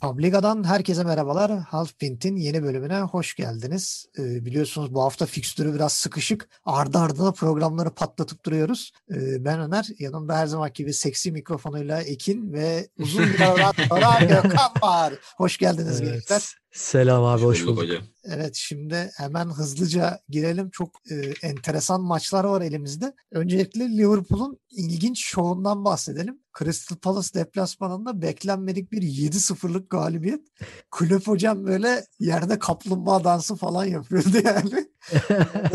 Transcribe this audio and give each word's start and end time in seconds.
Publica'dan 0.00 0.64
herkese 0.64 1.04
merhabalar. 1.04 1.58
Half 1.60 1.98
Pint'in 1.98 2.36
yeni 2.36 2.62
bölümüne 2.62 3.00
hoş 3.00 3.34
geldiniz. 3.34 4.06
Ee, 4.18 4.44
biliyorsunuz 4.44 4.94
bu 4.94 5.02
hafta 5.02 5.26
fikstürü 5.26 5.74
biraz 5.74 5.92
sıkışık. 5.92 6.48
Ardı 6.64 6.98
ardına 6.98 7.32
programları 7.32 7.90
patlatıp 7.90 8.44
duruyoruz. 8.44 8.92
Ee, 9.10 9.44
ben 9.44 9.60
Ömer, 9.60 9.86
yanımda 9.98 10.36
her 10.38 10.46
zaman 10.46 10.70
gibi 10.74 10.94
seksi 10.94 11.32
mikrofonuyla 11.32 12.02
Ekin 12.02 12.52
ve 12.52 12.88
uzun 12.98 13.24
bir 13.24 13.40
aradan 13.50 13.72
sonra 13.88 14.18
Gökhan 14.20 14.72
var. 14.82 15.14
Hoş 15.36 15.58
geldiniz 15.58 16.00
Evet. 16.00 16.12
gençler. 16.12 16.59
Selam 16.72 17.24
abi 17.24 17.42
hoş 17.42 17.66
bulduk. 17.66 17.78
hocam. 17.78 18.02
Evet 18.24 18.54
şimdi 18.54 19.10
hemen 19.16 19.46
hızlıca 19.46 20.20
girelim. 20.28 20.70
Çok 20.70 20.90
e, 21.10 21.14
enteresan 21.42 22.02
maçlar 22.02 22.44
var 22.44 22.62
elimizde. 22.62 23.14
Öncelikle 23.32 23.88
Liverpool'un 23.88 24.58
ilginç 24.70 25.24
şovundan 25.24 25.84
bahsedelim. 25.84 26.38
Crystal 26.58 26.96
Palace 26.96 27.34
deplasmanında 27.34 28.22
beklenmedik 28.22 28.92
bir 28.92 29.02
7-0'lık 29.02 29.90
galibiyet. 29.90 30.40
Kulüp 30.90 31.26
hocam 31.26 31.66
böyle 31.66 32.04
yerde 32.20 32.58
kaplumbağa 32.58 33.24
dansı 33.24 33.56
falan 33.56 33.84
yapıyordu 33.84 34.36
yani. 34.44 34.88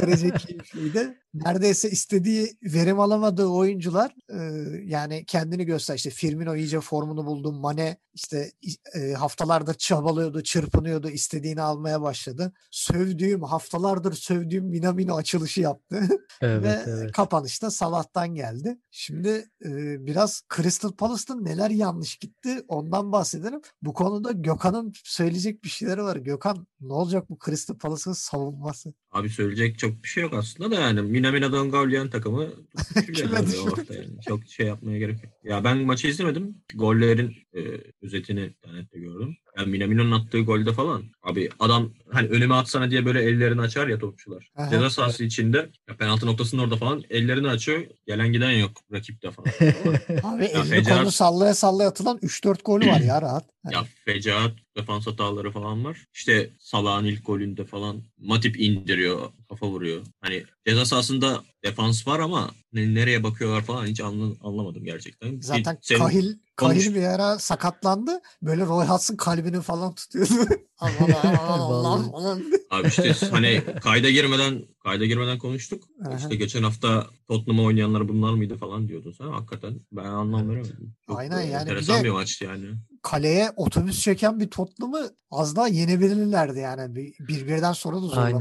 Derece 0.02 0.32
keyifliydi. 0.32 1.18
Neredeyse 1.34 1.90
istediği 1.90 2.58
verim 2.64 3.00
alamadığı 3.00 3.46
oyuncular 3.48 4.16
e, 4.30 4.40
yani 4.86 5.26
kendini 5.26 5.66
göster. 5.66 5.96
İşte 5.96 6.10
Firmino 6.10 6.56
iyice 6.56 6.82
formunu 6.82 7.26
buldu. 7.26 7.52
Mane 7.52 7.98
işte 8.14 8.52
e, 8.96 9.14
haftalardır 9.14 9.74
çabalıyordu, 9.74 10.44
çırpınıyordu, 10.44 11.10
istediğini 11.10 11.62
almaya 11.62 12.02
başladı. 12.02 12.54
Sövdüğüm, 12.72 13.44
haftalardır 13.44 14.14
sövdüğüm 14.14 14.66
Minamino 14.66 15.16
açılışı 15.16 15.62
yaptı. 15.62 16.00
Evet, 16.42 16.64
Ve 16.64 16.84
evet. 16.88 17.12
kapanışta 17.12 17.72
Salah'tan 17.72 18.36
geldi. 18.36 18.78
Şimdi 18.92 19.50
e, 19.66 19.70
biraz 20.06 20.44
Crystal 20.56 20.92
Palace'ta 20.92 21.36
neler 21.36 21.70
yanlış 21.70 22.16
gitti 22.16 22.64
ondan 22.68 23.12
bahsedelim. 23.12 23.62
Bu 23.82 23.94
konuda 23.94 24.32
Gökhan'ın 24.32 24.94
söyleyecek 25.04 25.64
bir 25.64 25.70
şeyleri 25.70 26.04
var. 26.04 26.16
Gökhan 26.16 26.68
ne 26.82 26.94
olacak 26.94 27.30
bu 27.30 27.38
Crystal 27.46 27.78
Palace'ın 27.78 28.14
savunması? 28.14 28.94
Abi 29.16 29.30
söyleyecek 29.30 29.80
çok 29.80 30.04
bir 30.04 30.08
şey 30.08 30.24
yok 30.24 30.34
aslında 30.34 30.72
da 30.72 30.82
yani 30.82 31.02
Minamino 31.02 31.52
Dongavlian 31.52 32.10
takımı 32.10 32.44
abi 32.44 33.58
o 33.64 33.66
hafta 33.66 33.94
yani. 33.94 34.22
Çok 34.28 34.48
şey 34.48 34.68
yapmaya 34.68 35.00
gerek 35.00 35.24
yok. 35.24 35.34
Ya 35.44 35.64
ben 35.64 35.78
maçı 35.78 36.08
izlemedim. 36.08 36.58
Gollerin 36.74 37.36
e, 37.54 37.60
özetini 38.02 38.46
internette 38.46 39.00
gördüm. 39.00 39.38
Yani 39.58 39.70
Minamino'nun 39.72 40.12
attığı 40.12 40.40
golde 40.40 40.74
falan. 40.74 41.04
Abi 41.24 41.50
adam 41.60 41.92
hani 42.12 42.28
önüme 42.28 42.56
atsana 42.56 42.92
diye 42.92 43.06
böyle 43.06 43.22
ellerini 43.22 43.62
açar 43.62 43.88
ya 43.88 44.00
topçular. 44.00 44.50
Aha. 44.56 44.70
Ceza 44.70 44.90
sahası 44.90 45.24
içinde 45.24 45.70
ya 45.90 45.98
penaltı 45.98 46.26
noktasının 46.26 46.62
orada 46.62 46.76
falan 46.76 47.04
ellerini 47.10 47.48
açıyor. 47.48 47.82
Gelen 48.08 48.32
giden 48.34 48.52
yok 48.52 48.72
rakipte 48.92 49.32
falan. 49.32 49.50
Abi 50.24 50.46
elini 50.46 50.70
Fecar- 50.70 50.98
kolunu 50.98 51.12
sallaya 51.12 51.54
sallaya 51.54 51.90
atılan 51.90 52.18
3-4 52.18 52.64
golü 52.64 52.88
var 52.88 53.00
ya 53.00 53.22
rahat. 53.22 53.46
Hani 53.64 53.74
Ya 53.76 53.84
fecaat 54.06 54.52
defans 54.78 55.08
hataları 55.08 55.52
falan 55.52 55.86
var. 55.86 56.06
İşte 56.14 56.50
Salah'ın 56.60 57.06
ilk 57.06 57.26
golünde 57.26 57.66
falan 57.66 58.04
Matip 58.18 58.60
indiriyor, 58.60 59.30
kafa 59.50 59.68
vuruyor. 59.68 60.02
Hani 60.22 60.44
ceza 60.68 60.86
sahasında 60.86 61.44
defans 61.64 62.08
var 62.08 62.20
ama 62.20 62.52
ne- 62.74 62.94
nereye 62.94 63.24
bakıyorlar 63.24 63.62
falan 63.62 63.86
hiç 63.86 64.00
anla- 64.02 64.36
anlamadım 64.42 64.84
gerçekten. 64.84 65.32
Bir- 65.38 65.42
Zaten 65.42 65.78
senin- 65.82 66.00
Kahil 66.00 66.34
konuş- 66.58 66.86
Kahil 66.86 66.96
bir 66.96 67.04
ara 67.04 67.40
sakatlandı. 67.40 68.20
Böyle 68.42 68.66
Roy 68.66 68.86
Hodgson 68.86 69.16
kalbini 69.16 69.62
falan 69.62 69.96
tutuyordu. 69.96 70.34
aman 70.80 70.96
Vallahi. 71.70 72.10
aman. 72.14 72.44
Abi 72.70 72.88
işte 72.88 73.12
hani 73.32 73.62
kayda 73.82 74.10
girmeden 74.10 74.62
kayda 74.84 75.06
girmeden 75.06 75.38
konuştuk. 75.40 75.84
İşte 76.18 76.36
geçen 76.36 76.64
hafta 76.64 77.08
Tottenham'a 77.28 77.64
oynayanlar 77.64 78.08
bunlar 78.10 78.34
mıydı 78.34 78.58
falan 78.58 78.88
diyordun 78.88 79.12
sen. 79.12 79.26
Hakikaten 79.28 79.80
ben 79.92 80.04
anlam 80.06 80.50
veremedim. 80.50 80.96
Çok 81.08 81.20
Aynen 81.20 81.42
yani. 81.42 81.50
Bir 81.50 81.72
enteresan 81.72 82.00
de- 82.00 82.04
bir 82.04 82.10
maçtı 82.12 82.46
yani. 82.46 82.66
kaleye 83.04 83.52
otobüs 83.56 84.02
çeken 84.02 84.40
bir 84.40 84.48
Tottenham'ı 84.48 85.10
az 85.32 85.56
daha 85.56 85.68
yenebilirlerdi 85.68 86.60
yani. 86.60 86.96
Bir, 86.96 87.14
bir 87.28 87.48
birden 87.48 87.74
sonra 87.74 87.96
da 88.02 88.22
Aynen. 88.22 88.40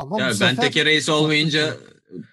Ama 0.00 0.20
Ya 0.20 0.30
bu 0.30 0.40
ben 0.40 0.56
reis 0.84 1.08
olmayınca 1.08 1.76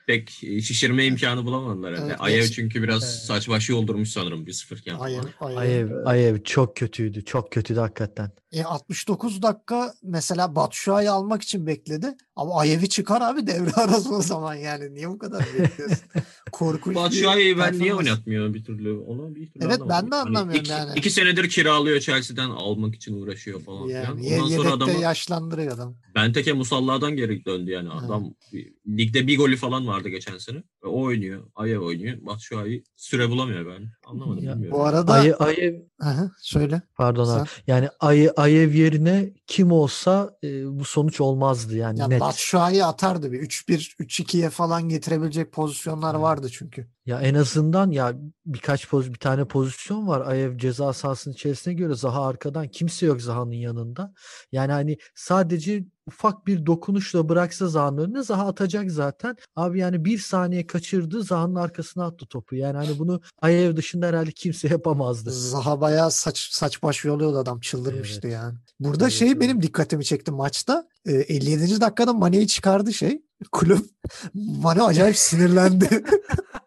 pek 0.07 0.29
şişirme 0.63 1.06
imkanı 1.06 1.45
bulamadılar. 1.45 1.94
herhalde. 1.94 2.07
Evet, 2.09 2.22
Ayev 2.22 2.44
çünkü 2.45 2.84
biraz 2.84 3.03
Evet. 3.03 3.13
saç 3.13 3.50
başı 3.50 3.72
yoldurmuş 3.72 4.09
sanırım 4.09 4.45
1-0 4.47 4.78
iken. 4.79 4.95
Ayev, 5.00 5.22
falan. 5.40 5.56
Ayev. 5.56 5.91
Ayev, 5.91 6.06
Ayev 6.06 6.44
çok 6.44 6.75
kötüydü. 6.75 7.25
Çok 7.25 7.51
kötüydü 7.51 7.79
hakikaten. 7.79 8.31
E, 8.51 8.63
69 8.63 9.41
dakika 9.41 9.94
mesela 10.03 10.56
Batshuayi 10.56 11.09
almak 11.09 11.41
için 11.41 11.68
bekledi. 11.68 12.16
Ama 12.35 12.59
Ayev'i 12.59 12.90
çıkar 12.90 13.22
abi 13.22 13.47
devre 13.47 13.72
arası 13.75 14.16
o 14.16 14.22
zaman 14.22 14.56
yani. 14.56 14.94
Niye 14.95 15.09
bu 15.09 15.18
kadar 15.18 15.45
bekliyorsun? 15.59 15.97
Korkunç 16.51 16.95
Batshuayi'yi 16.95 17.57
ben 17.57 17.79
niye 17.79 17.94
oynatmıyor 17.95 18.53
bir 18.53 18.63
türlü? 18.63 18.97
Onu 18.97 19.35
bir 19.35 19.47
türlü 19.51 19.66
Evet, 19.66 19.79
ben 19.79 19.89
de 19.89 19.94
anlamadım. 19.94 20.28
anlamıyorum 20.35 20.62
iki, 20.66 20.72
yani. 20.72 20.91
iki 20.95 21.09
senedir 21.09 21.50
kiralıyor 21.50 22.00
Chelsea'den 22.00 22.50
almak 22.50 22.95
için 22.95 23.22
uğraşıyor 23.22 23.62
falan 23.62 23.88
filan. 23.88 24.03
Yani 24.03 24.25
ye- 24.29 24.41
Ondan 24.41 24.56
sonra 24.56 24.72
adamı 24.72 24.91
yaşlandırıyor 25.01 25.72
adam. 25.75 25.95
Benteke 26.16 26.53
Musallah'dan 26.53 27.16
geri 27.16 27.45
döndü 27.45 27.72
yani. 27.72 27.89
Ha. 27.89 28.01
Adam 28.06 28.34
bir- 28.53 28.74
ligde 28.97 29.28
bir 29.28 29.38
golü 29.38 29.57
falan 29.57 29.88
vardı 29.97 30.09
geçen 30.09 30.38
sene. 30.38 30.58
Ve 30.58 30.88
o 30.88 31.02
oynuyor. 31.02 31.44
Ayev 31.56 31.80
oynuyor. 31.80 32.18
Batshuayi 32.25 32.84
süre 32.96 33.30
bulamıyor 33.30 33.66
ben. 33.66 33.90
Anlamadım 34.06 34.44
Ya, 34.44 34.53
bilmiyorum. 34.53 34.80
Bu 34.80 34.85
arada 34.85 35.13
Ayev, 35.13 35.34
Ayev 35.40 35.75
Aha, 36.02 36.31
söyle. 36.41 36.81
pardon 36.96 37.25
Sen- 37.25 37.40
abi. 37.40 37.47
Yani 37.68 37.90
Ayev, 38.00 38.30
Ayev 38.38 38.74
yerine 38.74 39.34
kim 39.47 39.72
olsa 39.72 40.38
e, 40.44 40.80
bu 40.80 40.86
sonuç 40.86 41.22
olmazdı 41.22 41.75
yani 41.75 42.00
Ya 42.00 42.07
net. 42.07 42.22
Batshuayi 42.22 42.86
atardı 42.86 43.31
bir 43.31 43.40
3-1 43.41 43.96
3-2'ye 44.00 44.50
falan 44.50 44.90
getirebilecek 44.90 45.52
pozisyonlar 45.52 46.13
Evet. 46.13 46.22
vardı 46.24 46.50
çünkü. 46.52 46.88
Ya 47.07 47.22
en 47.22 47.34
azından 47.34 47.91
ya 47.91 48.13
birkaç 48.45 48.90
poz 48.90 49.13
bir 49.13 49.19
tane 49.19 49.45
pozisyon 49.45 50.07
var. 50.07 50.28
Ayev 50.28 50.57
ceza 50.57 50.94
sahasının 50.94 51.34
içerisine 51.34 51.73
göre 51.73 51.95
Zaha 51.95 52.28
arkadan 52.28 52.68
kimse 52.68 53.06
yok 53.06 53.22
Zaha'nın 53.22 53.51
yanında. 53.51 54.13
Yani 54.51 54.72
hani 54.72 54.97
sadece 55.16 55.85
ufak 56.07 56.47
bir 56.47 56.66
dokunuşla 56.66 57.29
bıraksa 57.29 57.68
Zaha'nın 57.68 57.97
önüne 57.97 58.23
Zaha 58.23 58.47
atacak 58.47 58.91
zaten. 58.91 59.35
Abi 59.56 59.79
yani 59.79 60.06
bir 60.06 60.18
saniye 60.18 60.68
kaçırdı 60.68 61.23
Zaha'nın 61.23 61.56
arkasına 61.56 62.06
attı 62.06 62.25
topu. 62.25 62.56
Yani 62.56 62.78
hani 62.78 63.00
bunu 63.00 63.22
Ayev 63.41 63.75
dışında 63.75 64.07
herhalde 64.07 64.31
kimse 64.31 64.68
yapamazdı. 64.72 65.31
Zaha 65.31 65.81
bayağı 65.81 66.12
saç 66.12 66.50
saç 66.51 66.84
baş 66.84 67.06
yoluyordu 67.06 67.38
adam 67.38 67.59
çıldırmıştı 67.59 68.22
Evet. 68.24 68.34
yani. 68.34 68.57
Burada 68.79 69.03
Evet, 69.03 69.13
şey 69.13 69.28
evet. 69.28 69.41
benim 69.41 69.62
dikkatimi 69.62 70.06
çekti 70.06 70.31
maçta. 70.31 70.88
Ee, 71.06 71.13
57. 71.13 71.81
dakikada 71.81 72.13
Mane'yi 72.13 72.47
çıkardı 72.47 72.94
şey. 72.94 73.22
Kulüp 73.51 73.85
Mane 74.34 74.81
acayip 74.84 75.18
sinirlendi. 75.18 76.03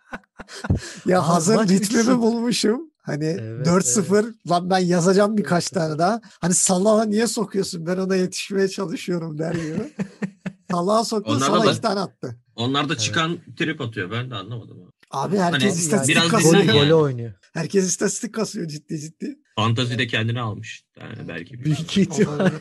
ya 1.06 1.28
hazır 1.28 1.55
maç 1.55 1.71
ritmimi 1.71 2.03
3-0. 2.03 2.19
bulmuşum. 2.21 2.81
Hani 3.03 3.25
Evet, 3.41 3.66
4-0 3.66 4.34
lan 4.50 4.71
ben 4.71 4.78
yazacağım 4.78 5.37
birkaç 5.37 5.66
4-0. 5.66 5.75
tane 5.75 5.99
daha. 5.99 6.21
Hani 6.41 6.55
Salah'a 6.55 7.05
niye 7.05 7.27
sokuyorsun? 7.27 7.87
Ben 7.87 7.97
ona 7.97 8.16
yetişmeye 8.16 8.69
çalışıyorum 8.69 9.38
der 9.38 9.55
gibi. 9.55 9.93
Salah'a 10.71 11.05
soktu 11.05 11.38
Salah 11.41 11.66
da- 11.66 11.71
iki 11.72 11.81
tane 11.81 12.00
attı. 12.00 12.37
Onlar 12.56 12.88
da 12.88 12.93
Evet. 12.93 13.03
çıkan 13.03 13.38
trip 13.59 13.81
atıyor. 13.81 14.11
Ben 14.11 14.31
de 14.31 14.34
anlamadım. 14.34 14.77
abi. 14.83 14.91
Abi 15.11 15.38
herkes 15.38 15.62
Hani 15.71 15.81
istatistik 15.81 16.16
biraz 16.16 16.28
kasıyor. 16.28 16.65
Golü, 16.65 16.77
yani. 16.77 16.94
oynuyor. 16.94 17.32
Herkes 17.55 17.87
istatistik 17.87 18.34
kasıyor 18.34 18.69
ciddi 18.69 18.99
ciddi. 19.00 19.37
Fantazide 19.56 20.06
kendini 20.06 20.41
almış. 20.41 20.84
Yani 21.00 21.28
belki. 21.28 21.65
Büyük 21.65 21.99
ihtimal. 21.99 22.34
Olabilir. 22.34 22.61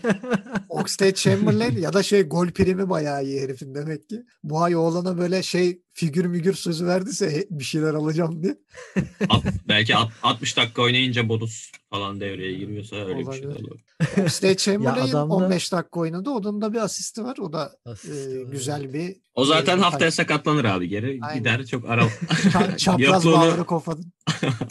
Oxlade 0.70 1.14
Chamberlain 1.14 1.78
ya 1.78 1.94
da 1.94 2.04
şey 2.04 2.24
gol 2.24 2.48
primi 2.48 2.90
bayağı 2.90 3.24
iyi 3.24 3.42
herifin 3.42 3.76
demek 3.76 4.10
ki. 4.10 4.24
Bu 4.44 4.62
ay 4.62 4.76
oğlana 4.76 5.18
böyle 5.18 5.44
şey 5.44 5.82
figür 6.00 6.26
mügür 6.26 6.54
sözü 6.54 6.86
verdiyse 6.86 7.32
"He, 7.32 7.48
bir 7.50 7.64
şeyler 7.64 7.94
alacağım 7.94 8.44
diye. 8.44 8.58
At- 9.30 9.44
belki 9.68 9.96
at- 9.96 10.12
60 10.24 10.58
dakika 10.58 10.82
oynayınca 10.82 11.30
bonus 11.30 11.72
falan 11.90 12.20
devreye 12.20 12.54
giriyorsa 12.54 12.96
öyle 12.96 13.20
bir 13.20 13.32
şey 13.34 13.48
Olabilir. 13.48 13.68
olur. 13.68 13.80
Oxlade 14.24 14.58
Chamberlain 14.58 15.10
adam 15.10 15.30
da- 15.30 15.34
15 15.34 15.72
dakika 15.72 16.00
oynadı. 16.00 16.30
Onun 16.30 16.62
da 16.62 16.74
bir 16.74 16.78
asisti 16.78 17.24
var. 17.24 17.38
O 17.38 17.54
da 17.54 17.72
e, 17.86 17.90
Asisti 17.90 18.40
var. 18.46 18.52
güzel 18.52 18.94
bir 18.94 19.16
O 19.34 19.46
zaten 19.46 19.78
bir- 19.78 19.84
haftaya 19.84 20.12
sakatlanır 20.12 20.66
abi 20.66 20.88
geri. 20.90 21.20
Aynen. 21.22 21.38
Gider 21.40 21.66
çok 21.66 21.90
ara 21.90 22.02
Ça- 22.30 22.78
çapraz 22.78 23.26
bağları 23.26 23.64
kopadın. 23.64 24.14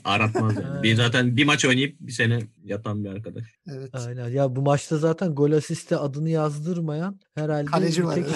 aratmaz 0.04 0.54
yani. 0.56 0.82
Bir 0.82 0.94
zaten 0.94 1.36
bir 1.36 1.44
maç 1.44 1.64
oynayıp 1.64 1.96
bir 2.00 2.12
sene 2.12 2.38
yatan 2.64 3.04
bir 3.04 3.08
arkadaş. 3.10 3.44
Evet. 3.72 3.90
Aynen. 3.94 4.28
Ya 4.28 4.56
bu 4.56 4.62
maçta 4.62 4.96
zaten 4.98 5.34
gol 5.34 5.52
asiste 5.52 5.96
adını 5.96 6.30
yazdırmayan 6.30 7.20
herhalde 7.34 7.64
Kaleci 7.64 8.04
var 8.04 8.14
tek 8.14 8.26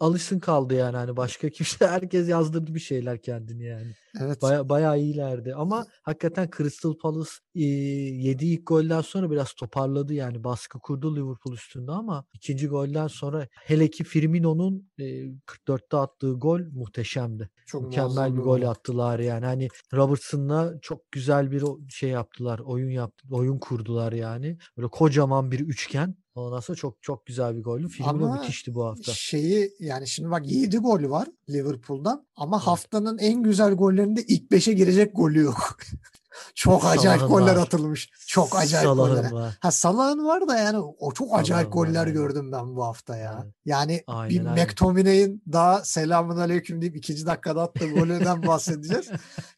Alisson 0.00 0.38
kaldı 0.38 0.74
yani 0.74 0.96
hani 0.96 1.16
başka 1.16 1.50
kimse 1.50 1.75
herkes 1.90 2.28
yazdırdı 2.28 2.74
bir 2.74 2.80
şeyler 2.80 3.22
kendini 3.22 3.64
yani. 3.64 3.94
Evet. 4.20 4.42
Baya, 4.42 4.68
bayağı 4.68 4.98
iyilerdi 4.98 5.54
ama 5.54 5.86
hakikaten 6.02 6.50
Crystal 6.56 6.94
Palace 6.94 7.30
e, 7.54 7.64
yediği 7.64 8.56
ilk 8.58 8.66
golden 8.66 9.00
sonra 9.00 9.30
biraz 9.30 9.52
toparladı 9.52 10.14
yani 10.14 10.44
baskı 10.44 10.78
kurdu 10.78 11.16
Liverpool 11.16 11.54
üstünde 11.54 11.92
ama 11.92 12.24
ikinci 12.32 12.68
golden 12.68 13.06
sonra 13.06 13.48
hele 13.52 13.90
ki 13.90 14.04
Firmino'nun 14.04 14.90
e, 14.98 15.04
44'te 15.46 15.96
attığı 15.96 16.32
gol 16.32 16.60
muhteşemdi. 16.60 17.50
Çok 17.66 17.82
Mükemmel 17.82 18.36
bir 18.36 18.42
gol 18.42 18.62
attılar 18.62 19.18
yani. 19.18 19.46
Hani 19.46 19.68
Robertson'la 19.92 20.74
çok 20.82 21.12
güzel 21.12 21.50
bir 21.50 21.64
şey 21.88 22.10
yaptılar. 22.10 22.58
Oyun 22.58 22.90
yaptı, 22.90 23.26
oyun 23.30 23.58
kurdular 23.58 24.12
yani. 24.12 24.58
Böyle 24.76 24.88
kocaman 24.88 25.50
bir 25.50 25.60
üçgen. 25.60 26.14
Ondan 26.36 26.60
sonra 26.60 26.76
çok 26.76 27.02
çok 27.02 27.26
güzel 27.26 27.56
bir 27.56 27.62
goldü. 27.62 27.88
Firmino 27.88 28.10
Ama 28.10 28.34
müthişti 28.40 28.74
bu 28.74 28.84
hafta. 28.86 29.12
Şeyi 29.12 29.72
yani 29.80 30.08
şimdi 30.08 30.30
bak 30.30 30.42
7 30.52 30.78
golü 30.78 31.10
var 31.10 31.28
Liverpool'dan 31.50 32.26
ama 32.36 32.66
haftanın 32.66 33.18
en 33.18 33.42
güzel 33.42 33.72
gollerinde 33.74 34.22
ilk 34.22 34.50
5'e 34.50 34.72
girecek 34.72 35.16
golü 35.16 35.40
yok. 35.42 35.76
çok 36.54 36.84
acayip 36.84 37.20
Salah'ın 37.20 37.28
goller 37.28 37.56
var. 37.56 37.62
atılmış. 37.62 38.10
Çok 38.26 38.56
acayip 38.56 38.86
Salah'ın 38.86 39.16
goller. 39.16 39.30
var. 39.32 39.58
Ha 39.60 39.70
Salah'ın 39.70 40.24
var 40.26 40.48
da 40.48 40.58
yani 40.58 40.78
o 40.78 41.12
çok 41.12 41.28
acayip 41.34 41.46
Salah'ın 41.48 41.66
var, 41.66 41.72
goller 41.72 42.00
aynen. 42.00 42.14
gördüm 42.14 42.52
ben 42.52 42.76
bu 42.76 42.84
hafta 42.84 43.16
ya. 43.16 43.40
Evet. 43.44 43.54
Yani 43.64 44.02
Aynen, 44.06 44.30
bir 44.30 44.46
aynen. 44.50 44.64
McTominay'in 44.64 45.42
daha 45.52 45.84
selamun 45.84 46.36
aleyküm 46.36 46.80
deyip 46.80 46.96
ikinci 46.96 47.26
dakikada 47.26 47.62
attığı 47.62 47.88
golünden 47.90 48.42
bahsedeceğiz. 48.46 49.08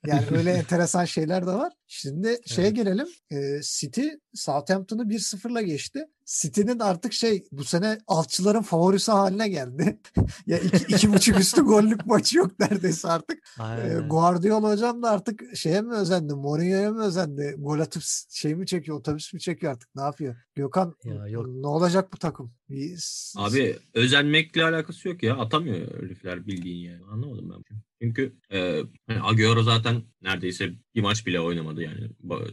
Yani 0.07 0.25
öyle 0.31 0.53
enteresan 0.53 1.05
şeyler 1.05 1.47
de 1.47 1.51
var. 1.53 1.73
Şimdi 1.87 2.39
şeye 2.47 2.67
Evet. 2.69 2.77
gelelim. 2.77 3.07
Ee, 3.31 3.61
City 3.63 4.07
Southampton'ı 4.35 5.03
1-0'la 5.03 5.63
geçti. 5.63 6.07
City'nin 6.29 6.79
artık 6.79 7.13
şey 7.13 7.45
bu 7.53 7.65
sene 7.65 7.99
altçıların 8.07 8.63
favorisi 8.63 9.13
haline 9.13 9.49
geldi. 9.49 10.01
ya 10.47 10.59
iki, 10.59 10.95
iki 10.95 11.13
buçuk 11.13 11.41
üstü 11.41 11.63
gollük 11.63 12.07
maçı 12.07 12.39
yok 12.39 12.59
neredeyse 12.61 13.09
artık. 13.09 13.39
Ee, 13.59 13.63
Aynen. 13.63 14.09
Guardiola 14.09 14.71
hocam 14.71 15.03
da 15.03 15.11
artık 15.11 15.57
şeye 15.57 15.81
mi 15.81 15.95
özendi? 15.95 16.35
Mourinho'ya 16.35 16.93
mı 16.93 17.05
özendi? 17.05 17.55
Gol 17.59 17.81
atıp 17.81 18.03
şey 18.31 18.55
mi 18.55 18.67
çekiyor? 18.67 18.99
Otobüs 18.99 19.35
mü 19.35 19.41
çekiyor 19.41 19.73
artık? 19.73 19.95
Ne 19.95 20.03
yapıyor? 20.03 20.37
Gökhan 20.55 20.95
Ya 21.05 21.27
yok. 21.27 21.47
ne 21.49 21.67
olacak 21.67 22.13
bu 22.13 22.19
takım? 22.19 22.53
Bir 22.71 22.97
s- 22.97 23.41
Abi 23.41 23.77
özenmekle 23.95 24.65
alakası 24.65 25.09
yok 25.09 25.23
ya. 25.23 25.37
Atamıyor 25.37 26.03
herifler 26.03 26.47
bildiğin 26.47 26.91
yani. 26.91 27.05
Anlamadım 27.05 27.51
ben. 27.71 27.77
Çünkü 28.03 28.33
e, 28.53 28.83
hani 29.07 29.23
Agüero 29.23 29.63
zaten 29.63 30.03
neredeyse 30.23 30.71
bir 30.95 31.01
maç 31.03 31.27
bile 31.27 31.41
oynamadı 31.41 31.83
yani. 31.83 32.09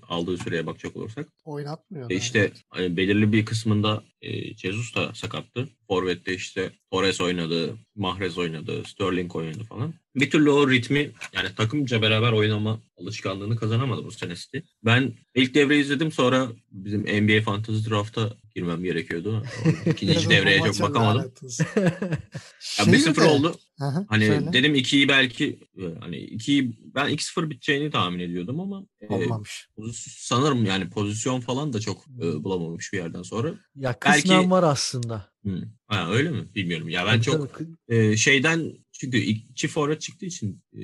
Aldığı 0.10 0.38
süreye 0.38 0.66
bakacak 0.66 0.96
olursak. 0.96 1.28
oynatmıyor. 1.46 2.12
E 2.12 2.16
işte 2.16 2.52
hani 2.70 2.98
belirli 2.98 3.32
bir 3.32 3.46
kısmında 3.46 4.04
e, 4.22 4.56
Jesus 4.58 4.96
da 4.96 5.14
sakattı. 5.14 5.70
Forvet'te 5.88 6.34
işte 6.36 6.72
Torres 6.92 7.22
oynadı, 7.22 7.78
Mahrez 7.96 8.38
oynadı, 8.38 8.84
Sterling 8.88 9.36
oynadı 9.36 9.64
falan. 9.64 9.94
Bir 10.16 10.30
türlü 10.32 10.50
o 10.50 10.70
ritmi 10.72 11.12
yani 11.34 11.50
takımca 11.58 12.02
beraber 12.02 12.32
oynama 12.32 12.82
alışkanlığını 12.98 13.56
kazanamadı 13.56 14.06
bu 14.06 14.12
sene 14.12 14.36
City. 14.36 14.58
Ben 14.86 15.14
ilk 15.36 15.54
devre 15.56 15.80
izledim 15.80 16.12
sonra 16.12 16.48
bizim 16.72 17.02
NBA 17.02 17.42
Fantasy 17.42 17.90
Draft'a 17.90 18.30
girmem 18.56 18.84
gerekiyordu. 18.84 19.44
İkinci 19.86 20.30
devreye 20.30 20.60
çok 20.60 20.82
bakamadım. 20.82 21.20
lanet 21.20 21.44
olsun. 21.44 21.66
Ya 21.76 22.86
Şey 22.86 22.94
1-0 22.94 23.16
de- 23.16 23.24
oldu. 23.26 23.56
Hı, 23.80 24.06
Hani 24.10 24.26
söyle. 24.28 24.54
dedim 24.54 24.76
2'yi 24.76 25.08
belki 25.10 25.60
e, 25.78 25.84
hani 26.00 26.16
2'yi 26.18 26.78
ben 26.96 27.10
2-0 27.10 27.50
biteceğini 27.50 27.92
tahmin 27.92 28.20
ediyordum 28.20 28.60
ama 28.60 28.84
e, 29.02 29.14
olmamış. 29.14 29.68
poz- 29.78 30.08
sanırım 30.20 30.66
yani 30.66 30.90
pozisyon 30.90 31.40
falan 31.40 31.74
da 31.74 31.80
çok 31.80 32.06
e, 32.22 32.44
bulamamış 32.44 32.94
bir 32.94 32.98
yerden 32.98 33.22
sonra. 33.22 33.48
Ya 33.76 33.96
Belki- 34.06 34.22
kısmen 34.22 34.52
var 34.52 34.64
aslında. 34.64 35.35
Hı. 35.46 35.62
Ha, 35.88 36.12
öyle 36.12 36.32
mi? 36.32 36.46
Bilmiyorum. 36.56 36.90
Ya 36.90 37.06
ben 37.06 37.12
Tabii, 37.12 37.24
çok 37.24 37.54
tabii. 37.54 37.68
e, 37.88 38.18
şeyden 38.18 38.74
çünkü 38.92 39.24
çift 39.56 39.74
forvet 39.74 40.02
çıktığı 40.02 40.26
için 40.26 40.62
e, 40.74 40.82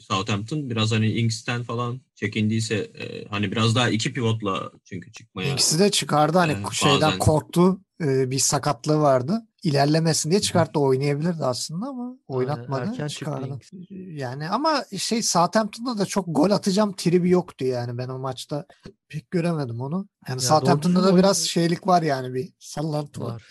Southampton 0.00 0.70
biraz 0.70 0.92
hani 0.92 1.12
Ings'ten 1.12 1.62
falan 1.62 2.00
çekindiyse 2.14 2.74
e, 2.74 3.24
hani 3.28 3.52
biraz 3.52 3.74
daha 3.74 3.90
iki 3.90 4.12
pivotla 4.12 4.72
çünkü 4.84 5.12
çıkmaya 5.12 5.52
İkisi 5.52 5.78
de 5.78 5.90
çıkardı 5.90 6.38
hani 6.38 6.52
Evet, 6.52 6.72
şeyden 6.72 7.00
bazen- 7.00 7.18
korktu. 7.18 7.80
Ee, 8.00 8.30
bir 8.30 8.38
sakatlığı 8.38 8.98
vardı. 9.00 9.46
İlerlemesin 9.62 10.30
diye 10.30 10.40
çıkarttı. 10.40 10.80
Oynayabilirdi 10.80 11.44
aslında 11.44 11.86
ama 11.86 12.16
oynatmadı. 12.26 12.90
erken 12.90 13.06
çıkardı. 13.08 13.58
Yani 13.90 14.48
ama 14.48 14.84
şey 14.98 15.22
Southampton'da 15.22 15.98
da 15.98 16.06
çok 16.06 16.26
gol 16.28 16.50
atacağım 16.50 16.92
tribi 16.96 17.30
yoktu 17.30 17.64
yani. 17.64 17.98
Ben 17.98 18.08
o 18.08 18.18
maçta 18.18 18.66
pek 19.08 19.30
göremedim 19.30 19.80
onu. 19.80 20.08
Yani 20.28 20.42
Ya 20.42 20.48
Southampton'da 20.48 21.02
da 21.04 21.16
biraz 21.16 21.38
oyun- 21.38 21.46
şeylik 21.46 21.86
var 21.86 22.02
yani 22.02 22.34
bir 22.34 22.52
sallantı 22.58 23.20
var. 23.20 23.34
Var. 23.34 23.42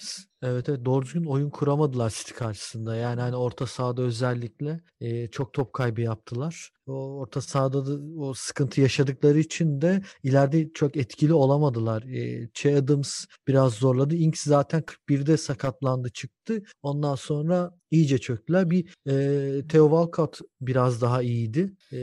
Evet, 0.43 0.69
evet 0.69 0.85
doğru 0.85 1.05
düzgün 1.05 1.25
oyun 1.25 1.49
kuramadılar 1.49 2.09
City 2.09 2.33
karşısında. 2.33 2.95
Yani 2.95 3.21
hani 3.21 3.35
orta 3.35 3.67
sahada 3.67 4.01
özellikle 4.01 4.81
e, 5.01 5.27
çok 5.27 5.53
top 5.53 5.73
kaybı 5.73 6.01
yaptılar. 6.01 6.71
O 6.87 6.93
orta 7.19 7.41
sahada 7.41 7.85
da 7.85 7.91
o 8.19 8.33
sıkıntı 8.33 8.81
yaşadıkları 8.81 9.39
için 9.39 9.81
de 9.81 10.01
ileride 10.23 10.69
çok 10.73 10.97
etkili 10.97 11.33
olamadılar. 11.33 12.03
E, 12.03 12.49
Che 12.53 12.75
Adams 12.77 13.25
biraz 13.47 13.73
zorladı. 13.73 14.15
Ings 14.15 14.43
zaten 14.43 14.81
41'de 15.09 15.37
sakatlandı 15.37 16.09
çıktı. 16.09 16.63
Ondan 16.81 17.15
sonra 17.15 17.71
iyice 17.91 18.17
çöktüler. 18.17 18.69
Bir 18.69 18.85
e, 19.07 19.67
Theo 19.67 19.89
Walcott 19.89 20.39
biraz 20.61 21.01
daha 21.01 21.21
iyiydi. 21.21 21.73
E, 21.93 21.97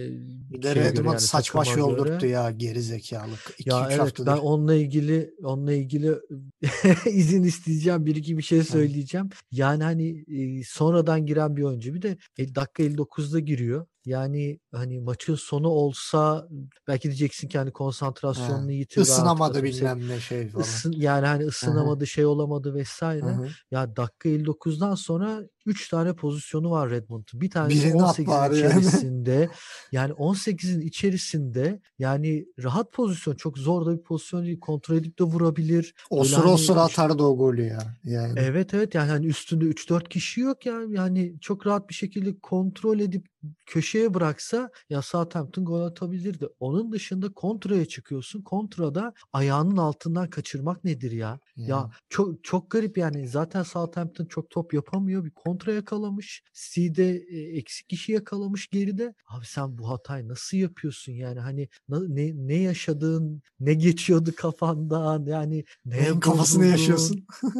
Bir 0.50 0.62
de 0.62 0.74
Redmond 0.74 1.06
yani 1.06 1.20
saç 1.20 1.54
baş 1.54 1.68
takıma 1.68 1.88
göre. 1.88 1.98
yoldurttu 2.00 2.26
ya 2.26 2.50
geri 2.50 2.82
zekalı. 2.82 3.30
2-3 3.58 3.70
Ya 3.72 3.86
evet 3.90 3.98
haftadır. 4.00 4.26
ben 4.32 4.36
onunla 4.36 4.74
ilgili 4.74 5.34
onunla 5.42 5.72
ilgili 5.72 6.14
izin 7.06 7.42
isteyeceğim 7.42 8.06
bir 8.06 8.16
iki 8.16 8.38
bir 8.38 8.42
şey 8.42 8.62
söyleyeceğim. 8.62 9.28
Yani 9.52 9.82
hani 9.84 10.24
e, 10.60 10.62
sonradan 10.64 11.26
giren 11.26 11.56
bir 11.56 11.62
oyuncu 11.62 11.94
bir 11.94 12.02
de 12.02 12.16
el- 12.38 12.54
dakika 12.54 12.82
59'da 12.82 13.40
giriyor. 13.40 13.86
Yani 14.10 14.58
hani 14.74 15.00
maçın 15.00 15.34
sonu 15.34 15.68
olsa 15.68 16.48
belki 16.88 17.02
diyeceksin 17.08 17.48
ki 17.48 17.58
hani 17.58 17.70
konsantrasyonunu 17.72 18.72
yitirdi. 18.72 19.00
artık 19.00 19.12
Isınamadı 19.12 19.58
se- 19.58 19.62
bilmem 19.64 20.08
ne 20.08 20.20
şey 20.20 20.48
falan. 20.48 20.62
ısın, 20.64 20.92
yani 20.96 21.26
hani 21.26 21.44
ısınamadı 21.44 22.06
şey 22.06 22.26
olamadı 22.26 22.74
vesaire. 22.74 23.22
Hı 23.26 23.30
hı. 23.30 23.48
Ya 23.70 23.96
dakika 23.96 24.28
59'dan 24.28 24.94
sonra 24.94 25.42
3 25.66 25.88
tane 25.88 26.12
pozisyonu 26.12 26.70
var 26.70 26.90
Redmond'un. 26.90 27.40
Bir 27.40 27.50
tanesi 27.50 27.84
Birini 27.86 28.02
at 28.02 28.18
18'in 28.18 28.26
bari 28.26 28.58
yani. 28.58 28.68
içerisinde. 28.68 29.48
Yani 29.92 30.12
18'in 30.12 30.80
içerisinde 30.80 31.80
yani 31.98 32.46
rahat 32.62 32.92
pozisyon 32.92 33.34
çok 33.34 33.58
zor 33.58 33.86
da 33.86 33.98
bir 33.98 34.02
pozisyon 34.02 34.44
değil. 34.44 34.60
Kontrol 34.60 34.96
edip 34.96 35.18
de 35.18 35.24
vurabilir. 35.24 35.94
Osur 36.10 36.32
Öyle 36.32 36.42
hani 36.42 36.52
osur 36.54 36.74
üç- 36.74 36.80
atardı 36.80 37.22
o 37.22 37.36
golü 37.36 37.62
ya. 37.66 37.78
Yani. 38.04 38.32
Evet 38.36 38.74
evet 38.74 38.94
yani 38.94 39.10
hani 39.10 39.26
üstünde 39.26 39.64
3-4 39.64 40.08
kişi 40.08 40.40
yok 40.40 40.66
ya. 40.66 40.80
Yani 40.88 41.34
çok 41.40 41.66
rahat 41.66 41.88
bir 41.88 41.94
şekilde 41.94 42.38
kontrol 42.38 43.00
edip 43.00 43.26
köşeye 43.66 44.14
bıraksa 44.14 44.70
ya 44.90 45.02
Southampton 45.02 45.64
gol 45.64 45.80
atabilirdi. 45.80 46.46
Onun 46.60 46.92
dışında 46.92 47.32
kontraya 47.32 47.84
çıkıyorsun. 47.84 48.42
Kontrada 48.42 49.12
ayağının 49.32 49.76
altından 49.76 50.30
kaçırmak 50.30 50.84
nedir 50.84 51.10
ya? 51.12 51.40
Yani. 51.56 51.70
Ya 51.70 51.90
çok 52.08 52.44
çok 52.44 52.70
garip 52.70 52.98
yani. 52.98 53.28
Zaten 53.28 53.62
Southampton 53.62 54.24
çok 54.24 54.50
top 54.50 54.74
yapamıyor. 54.74 55.24
Bir 55.24 55.30
kontra 55.50 55.72
yakalamış. 55.72 56.42
City'de 56.54 57.16
e, 57.30 57.58
eksik 57.58 57.88
kişi 57.88 58.12
yakalamış 58.12 58.68
geride. 58.68 59.14
Abi 59.26 59.46
sen 59.46 59.78
bu 59.78 59.90
hatayı 59.90 60.28
nasıl 60.28 60.56
yapıyorsun 60.56 61.12
yani? 61.12 61.40
Hani 61.40 61.68
na- 61.88 62.08
ne 62.08 62.32
ne 62.34 62.54
yaşadığın, 62.54 63.42
ne 63.60 63.74
geçiyordu 63.74 64.30
kafandan? 64.36 65.26
Yani 65.26 65.64
Neyin 65.86 66.20
kafasını 66.20 66.66
yaşıyorsun? 66.66 67.26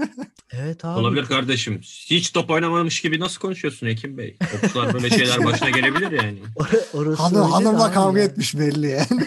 Evet 0.52 0.84
abi. 0.84 1.00
Olabilir 1.00 1.25
kardeşim. 1.25 1.81
Hiç 1.82 2.31
top 2.32 2.50
oynamamış 2.50 3.00
gibi 3.00 3.20
nasıl 3.20 3.40
konuşuyorsun 3.40 3.87
Ekim 3.87 4.19
Bey? 4.19 4.37
Topçular 4.52 4.94
böyle 4.94 5.10
şeyler 5.10 5.44
başına 5.44 5.70
gelebilir 5.70 6.10
yani. 6.10 6.38
Or- 6.56 6.96
Orası 6.98 7.22
Hanım, 7.22 7.50
hanımla 7.50 7.92
kavga 7.92 8.19
ya. 8.19 8.25
etmiş 8.25 8.58
belli 8.58 8.87
yani. 8.87 9.06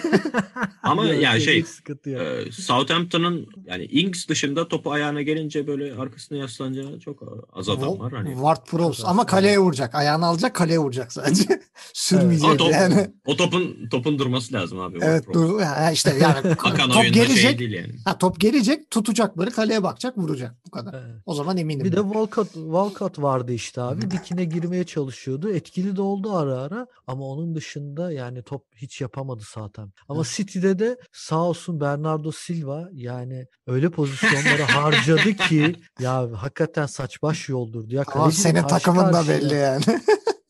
Ama 0.84 1.06
ya 1.06 1.34
yok, 1.34 1.42
şey. 1.44 1.64
Ee, 2.06 2.52
Southampton'ın 2.52 3.48
yani 3.66 3.86
Ings 3.86 4.28
dışında 4.28 4.68
topu 4.68 4.92
ayağına 4.92 5.22
gelince 5.22 5.68
böyle 5.68 5.94
arkasına 5.94 6.38
yaslanacağı 6.38 7.00
çok 7.00 7.24
az 7.54 7.70
adam 7.70 8.00
var. 8.00 8.14
Hani. 8.14 8.34
Ward 8.34 8.53
Çok 8.72 8.82
az, 8.82 9.06
ama 9.06 9.26
kaleye 9.26 9.60
vuracak. 9.60 9.96
Ayağını 9.96 10.26
alacak 10.26 10.56
kaleye 10.56 10.80
vuracak 10.80 11.14
sadece. 11.14 11.62
Sürmeyecek 11.94 12.60
top, 12.60 12.72
yani. 12.72 13.12
o 13.26 13.36
topun 13.36 13.90
topun 13.92 14.20
durması 14.20 14.54
lazım 14.54 14.80
abi. 14.80 15.00
Evet 15.02 15.26
dur 15.34 15.60
ya 15.60 15.92
işte 15.92 16.16
yani 16.22 16.56
top 16.56 16.94
şey 16.94 17.10
gelecek. 17.12 17.60
değil 17.60 17.72
yani. 17.72 17.94
Ha, 18.06 18.18
top 18.18 18.40
gelecek 18.40 18.92
tutacak 18.92 19.38
böyle 19.38 19.50
kaleye 19.50 19.84
bakacak 19.84 20.18
vuracak 20.18 20.56
bu 20.68 20.72
kadar. 20.72 20.94
Evet. 20.94 21.22
O 21.26 21.34
zaman 21.34 21.58
eminim. 21.58 21.86
Bir 21.86 21.92
de 21.92 21.98
ben. 21.98 22.04
Walcott, 22.04 22.54
Walcott 22.54 23.20
vardı 23.20 23.54
işte 23.54 23.82
abi. 23.82 24.12
Dikine 24.12 24.46
girmeye 24.46 24.84
çalışıyordu. 24.84 25.50
Etkili 25.50 25.96
de 25.96 26.02
oldu 26.02 26.36
ara 26.38 26.58
ara. 26.58 26.88
Ama 27.08 27.26
onun 27.26 27.56
dışında 27.56 28.12
yani 28.12 28.44
top 28.44 28.66
hiç 28.76 29.02
yapamadı 29.02 29.44
zaten. 29.56 29.94
Ama 30.10 30.20
Evet. 30.20 30.34
City'de 30.36 30.80
de 30.80 30.98
sağ 31.12 31.42
olsun 31.42 31.80
Bernardo 31.82 32.32
Silva 32.32 32.90
yani 32.94 33.48
öyle 33.68 33.90
pozisyonları 33.90 34.64
harcadı 34.64 35.34
ki 35.34 35.76
ya 36.00 36.30
hakikaten 36.36 36.86
saç 36.86 37.22
baş 37.22 37.50
yoldurdu. 37.50 37.96
Ya 37.96 38.04
Ama 38.08 38.24
kaleciyle 38.24 38.43
senin 38.44 38.62
karşı 38.62 38.76
takımın 38.76 39.06
da 39.08 39.12
karşıya. 39.12 39.42
belli 39.42 39.56
yani. 39.56 39.84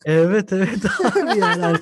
Evet 0.04 0.52
evet 0.52 0.78
abi 1.16 1.38
yani 1.38 1.62
hani 1.62 1.78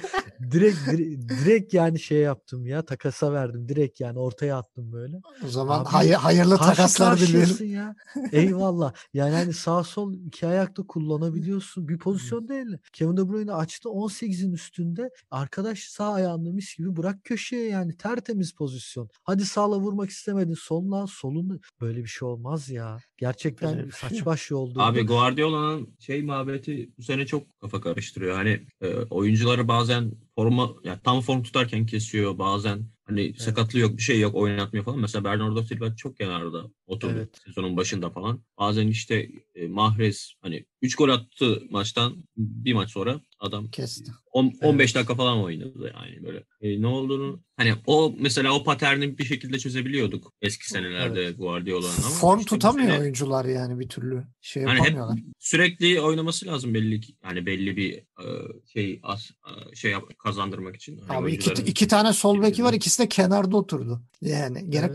direkt, 0.51 0.79
direkt 0.91 1.29
direkt 1.29 1.75
yani 1.75 1.99
şey 1.99 2.19
yaptım 2.19 2.67
ya 2.67 2.85
takasa 2.85 3.33
verdim 3.33 3.69
direkt 3.69 4.01
yani 4.01 4.19
ortaya 4.19 4.57
attım 4.57 4.93
böyle. 4.93 5.21
O 5.45 5.49
zaman 5.49 5.81
Abi, 5.81 5.89
hay- 5.89 6.11
hayırlı 6.11 6.57
Karşı 6.57 6.71
takaslar 6.71 7.19
karşıyasın 7.19 7.65
ya. 7.65 7.95
Eyvallah. 8.33 8.93
Yani 9.15 9.35
hani 9.35 9.53
sağ 9.53 9.85
sol 9.85 10.15
iki 10.15 10.47
ayakta 10.47 10.83
kullanabiliyorsun. 10.83 11.89
Bir 11.89 11.99
pozisyon 11.99 12.49
değil. 12.49 12.67
Kevin 12.93 13.17
De 13.17 13.29
Bruyne 13.29 13.53
açtı 13.53 13.89
18'in 13.89 14.53
üstünde. 14.53 15.11
Arkadaş 15.31 15.79
sağ 15.79 16.13
ayağında 16.13 16.53
mis 16.53 16.77
gibi 16.77 16.97
bırak 16.97 17.25
köşeye 17.25 17.69
yani 17.69 17.97
tertemiz 17.97 18.53
pozisyon. 18.53 19.09
Hadi 19.23 19.45
sağla 19.45 19.79
vurmak 19.79 20.11
istemedin. 20.11 20.55
Solla 20.55 21.07
solunu. 21.07 21.61
Böyle 21.81 22.03
bir 22.03 22.09
şey 22.09 22.29
olmaz 22.29 22.71
ya. 22.71 22.99
Gerçekten 23.17 23.79
bir 23.79 23.93
şey 23.93 24.09
saç 24.11 24.27
baş 24.27 24.51
yoldurdu. 24.51 24.83
Abi 24.83 25.03
Guardiola'nın 25.03 25.97
şey 25.99 26.23
muhabbeti 26.23 26.91
bu 26.99 27.03
sene 27.03 27.27
çok 27.27 27.61
kafa 27.61 27.81
karıştırıyor. 27.81 28.37
Hani 28.37 28.61
e, 28.81 28.95
oyuncuları 28.95 29.69
bazen 29.69 30.13
forma 30.37 30.71
yani 30.85 30.99
tam 31.05 31.21
form 31.21 31.43
tutarken 31.43 31.87
kesiyor 31.87 32.39
bazen 32.39 32.87
Hani 33.05 33.35
sakatlığı 33.39 33.79
yok, 33.79 33.97
bir 33.97 34.03
şey 34.03 34.21
yok, 34.21 34.35
oynatmıyor 34.35 34.85
falan. 34.85 34.99
Mesela 34.99 35.25
Bernardo 35.25 35.63
Silva 35.63 35.97
çok 35.97 36.17
kenarda 36.19 36.65
oturdu 36.87 37.13
Evet. 37.17 37.41
sezonun 37.45 37.77
başında 37.77 38.11
falan. 38.11 38.43
Bazen 38.59 38.87
işte 38.89 39.29
e, 39.55 39.67
Mahrez 39.67 40.33
hani 40.43 40.65
3 40.83 40.97
gol 40.97 41.09
attı 41.09 41.63
maçtan 41.71 42.25
bir 42.37 42.73
maç 42.73 42.91
sonra 42.91 43.21
adam 43.41 43.69
Kesti. 43.71 44.11
on- 44.33 44.53
15 44.63 44.85
Evet. 44.91 44.95
dakika 44.95 45.15
falan 45.15 45.39
oynadı 45.43 45.93
yani 45.97 46.23
böyle. 46.25 46.45
E, 46.61 46.83
ne 46.83 46.87
olduğunu 46.87 47.43
hani 47.57 47.75
o 47.87 48.15
mesela 48.19 48.53
o 48.55 48.65
paterni 48.65 49.19
bir 49.19 49.25
şekilde 49.25 49.59
çözebiliyorduk 49.59 50.33
eski 50.43 50.69
senelerde 50.69 51.31
Guardiola'nın 51.31 51.97
ama 52.03 52.09
Form 52.11 52.39
işte 52.39 52.49
tutamıyor 52.49 52.89
sene- 52.89 52.99
oyuncular 53.01 53.45
yani 53.45 53.81
bir 53.81 53.89
türlü. 53.89 54.25
Şey 54.41 54.63
Hani 54.65 54.79
hep 54.81 54.87
yapamıyorlar. 54.87 55.19
sürekli 55.39 56.01
oynaması 56.01 56.47
lazım 56.47 56.75
belli 56.75 57.01
ki. 57.01 57.15
Yani 57.25 57.47
belli 57.47 57.77
bir 57.77 57.93
e, 57.95 58.27
şey 58.73 59.01
as, 59.03 59.31
e, 59.31 59.77
şey 59.77 59.95
kazandırmak 60.19 60.77
için. 60.77 60.99
Hani 60.99 61.19
Abi 61.19 61.33
iki, 61.33 61.63
iki 61.63 61.89
tane 61.89 62.13
sol 62.13 62.43
beki 62.43 62.65
var 62.65 62.73
ikisi 62.93 63.03
de 63.03 63.09
kenarda 63.09 63.57
oturdu. 63.57 64.01
Yani 64.23 64.71
gene 64.71 64.85
Evet. 64.85 64.93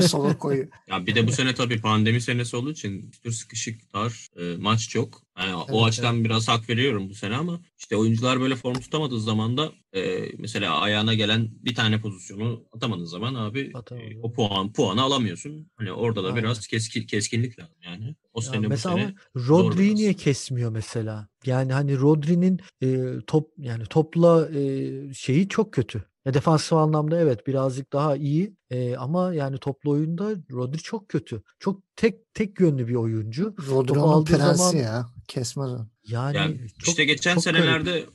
Sola 0.00 0.38
koyuyor. 0.38 0.68
Ya 0.88 1.06
bir 1.06 1.14
de 1.14 1.26
bu 1.26 1.32
sene 1.32 1.54
tabii 1.54 1.80
pandemi 1.80 2.20
senesi 2.20 2.56
olduğu 2.56 2.72
için 2.72 3.12
bir 3.24 3.30
sıkışık 3.30 3.94
dar 3.94 4.28
e, 4.36 4.56
maç 4.56 4.88
çok. 4.88 5.22
Yani 5.38 5.54
o 5.56 5.66
Evet, 5.68 5.88
açıdan 5.88 6.24
biraz 6.24 6.48
hak 6.48 6.68
veriyorum 6.68 7.10
bu 7.10 7.14
sene 7.14 7.36
ama 7.36 7.60
işte 7.78 7.96
oyuncular 7.96 8.40
böyle 8.40 8.56
form 8.56 8.74
tutamadığı 8.74 9.20
zaman 9.20 9.56
da 9.56 9.72
e, 9.92 10.22
mesela 10.38 10.80
ayağına 10.80 11.14
gelen 11.14 11.48
bir 11.52 11.74
tane 11.74 12.00
pozisyonu 12.00 12.64
atamadığın 12.72 13.04
zaman 13.04 13.34
abi 13.34 13.72
e, 13.92 14.20
o 14.22 14.32
puan 14.32 14.72
puanı 14.72 15.02
alamıyorsun. 15.02 15.70
Hani 15.76 15.92
orada 15.92 16.24
da 16.24 16.28
Aynen. 16.28 16.42
biraz 16.44 16.66
keskin, 16.66 17.06
keskinlik 17.06 17.58
lazım 17.58 17.74
yani. 17.84 18.14
O 18.32 18.40
Ya 18.40 18.46
sene 18.46 18.64
bu 18.64 18.68
mesela 18.68 18.96
sene 18.96 19.14
zor 19.36 19.70
Rodri'yi 19.70 19.88
biraz. 19.88 19.98
niye 20.00 20.14
kesmiyor 20.14 20.70
mesela? 20.70 21.28
Yani 21.46 21.72
hani 21.72 22.00
Rodri'nin 22.00 22.60
e, 22.82 23.04
top 23.26 23.50
yani 23.58 23.84
topla 23.86 24.48
e, 24.58 25.14
şeyi 25.14 25.48
çok 25.48 25.72
kötü. 25.72 26.04
Ya 26.26 26.34
defansif 26.34 26.72
anlamda 26.72 27.20
evet 27.20 27.46
birazcık 27.46 27.92
daha 27.92 28.16
iyi 28.16 28.54
e, 28.74 28.96
ama 28.96 29.34
yani 29.34 29.58
toplu 29.58 29.90
oyunda 29.90 30.30
Rodri 30.52 30.78
çok 30.78 31.08
kötü. 31.08 31.42
Çok 31.58 31.82
tek 31.96 32.34
tek 32.34 32.60
yönlü 32.60 32.88
bir 32.88 32.94
oyuncu. 32.94 33.54
Rodri'nin 33.70 34.24
prensi 34.24 34.58
zaman- 34.58 34.76
ya. 34.76 35.06
Kesmez. 35.28 35.70
Yani, 36.08 36.36
Yani 36.36 36.56
çok, 36.78 36.88
işte 36.88 37.04
geçen 37.04 37.34
çok 37.34 37.44
garip. 37.44 37.58
senelerde 37.58 38.06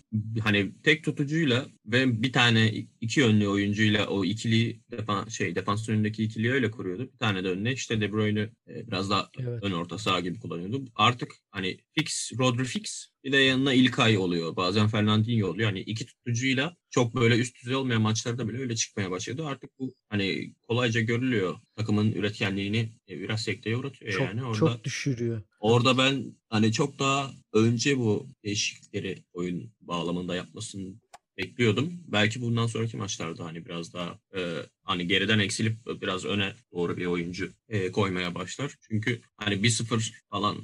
hani 0.44 0.72
tek 0.84 1.04
tutucuyla 1.04 1.66
ve 1.86 2.24
bir 2.24 2.34
tane 2.34 2.74
iki 3.02 3.20
yönlü 3.20 3.48
oyuncuyla 3.48 4.08
o 4.08 4.26
ikili 4.26 4.80
defan 4.92 5.28
şey 5.28 5.56
defans 5.56 5.90
önündeki 5.90 6.24
ikiliyi 6.24 6.52
öyle 6.54 6.72
kuruyordu. 6.72 7.10
Bir 7.14 7.18
tane 7.18 7.44
de 7.44 7.48
önüne 7.50 7.72
işte 7.74 8.02
De 8.02 8.12
Bruyne 8.12 8.40
e, 8.70 8.88
biraz 8.88 9.10
daha 9.10 9.30
Evet. 9.40 9.64
ön 9.64 9.72
orta 9.72 9.98
saha 9.98 10.20
gibi 10.20 10.40
kullanıyordu. 10.40 10.86
Artık 10.96 11.32
hani 11.52 11.78
fix 11.98 12.32
Rodri 12.40 12.64
fix 12.66 13.08
bir 13.24 13.32
de 13.32 13.38
yanına 13.38 13.74
İlkay 13.74 14.18
oluyor. 14.18 14.56
Bazen 14.56 14.88
Fernandinho 14.88 15.48
oluyor. 15.48 15.70
Hani 15.70 15.80
iki 15.80 16.06
tutucuyla 16.06 16.76
çok 16.90 17.16
böyle 17.16 17.38
üst 17.38 17.62
düzey 17.64 17.76
olmayan 17.76 18.02
maçlarda 18.02 18.50
bile 18.50 18.58
öyle 18.58 18.76
çıkmaya 18.76 19.12
başladı. 19.12 19.46
Artık 19.46 19.70
bu 19.80 19.94
hani 20.10 20.54
kolayca 20.70 21.02
görülüyor. 21.02 21.56
Takımın 21.76 22.12
üretkenliğini 22.12 22.90
e, 23.10 23.20
biraz 23.20 23.42
sekteye 23.42 23.78
uğratıyor 23.78 24.12
çok, 24.12 24.22
yani. 24.22 24.44
Orada 24.44 24.58
çok 24.58 24.84
düşürüyor. 24.84 25.42
Orada 25.60 25.98
ben 25.98 26.36
hani 26.50 26.72
çok 26.72 27.00
daha 27.00 27.32
önce 27.54 27.98
bu 27.98 28.28
değişiklikleri 28.44 29.24
oyun 29.34 29.72
bağlamında 29.82 30.36
yapmasını 30.36 30.94
bekliyordum. 31.38 31.94
Belki 32.08 32.42
bundan 32.42 32.68
sonraki 32.68 32.98
maçlarda 32.98 33.46
hani 33.46 33.66
biraz 33.66 33.94
daha 33.94 34.20
e, 34.36 34.42
hani 34.90 35.08
geriden 35.08 35.40
eksilip 35.40 36.02
biraz 36.02 36.26
öne 36.26 36.54
doğru 36.74 36.98
bir 36.98 37.06
oyuncu 37.06 37.50
e, 37.70 37.92
koymaya 37.92 38.36
başlar. 38.36 38.76
Çünkü 38.90 39.22
hani 39.38 39.56
1-0 39.56 40.14
falan 40.32 40.58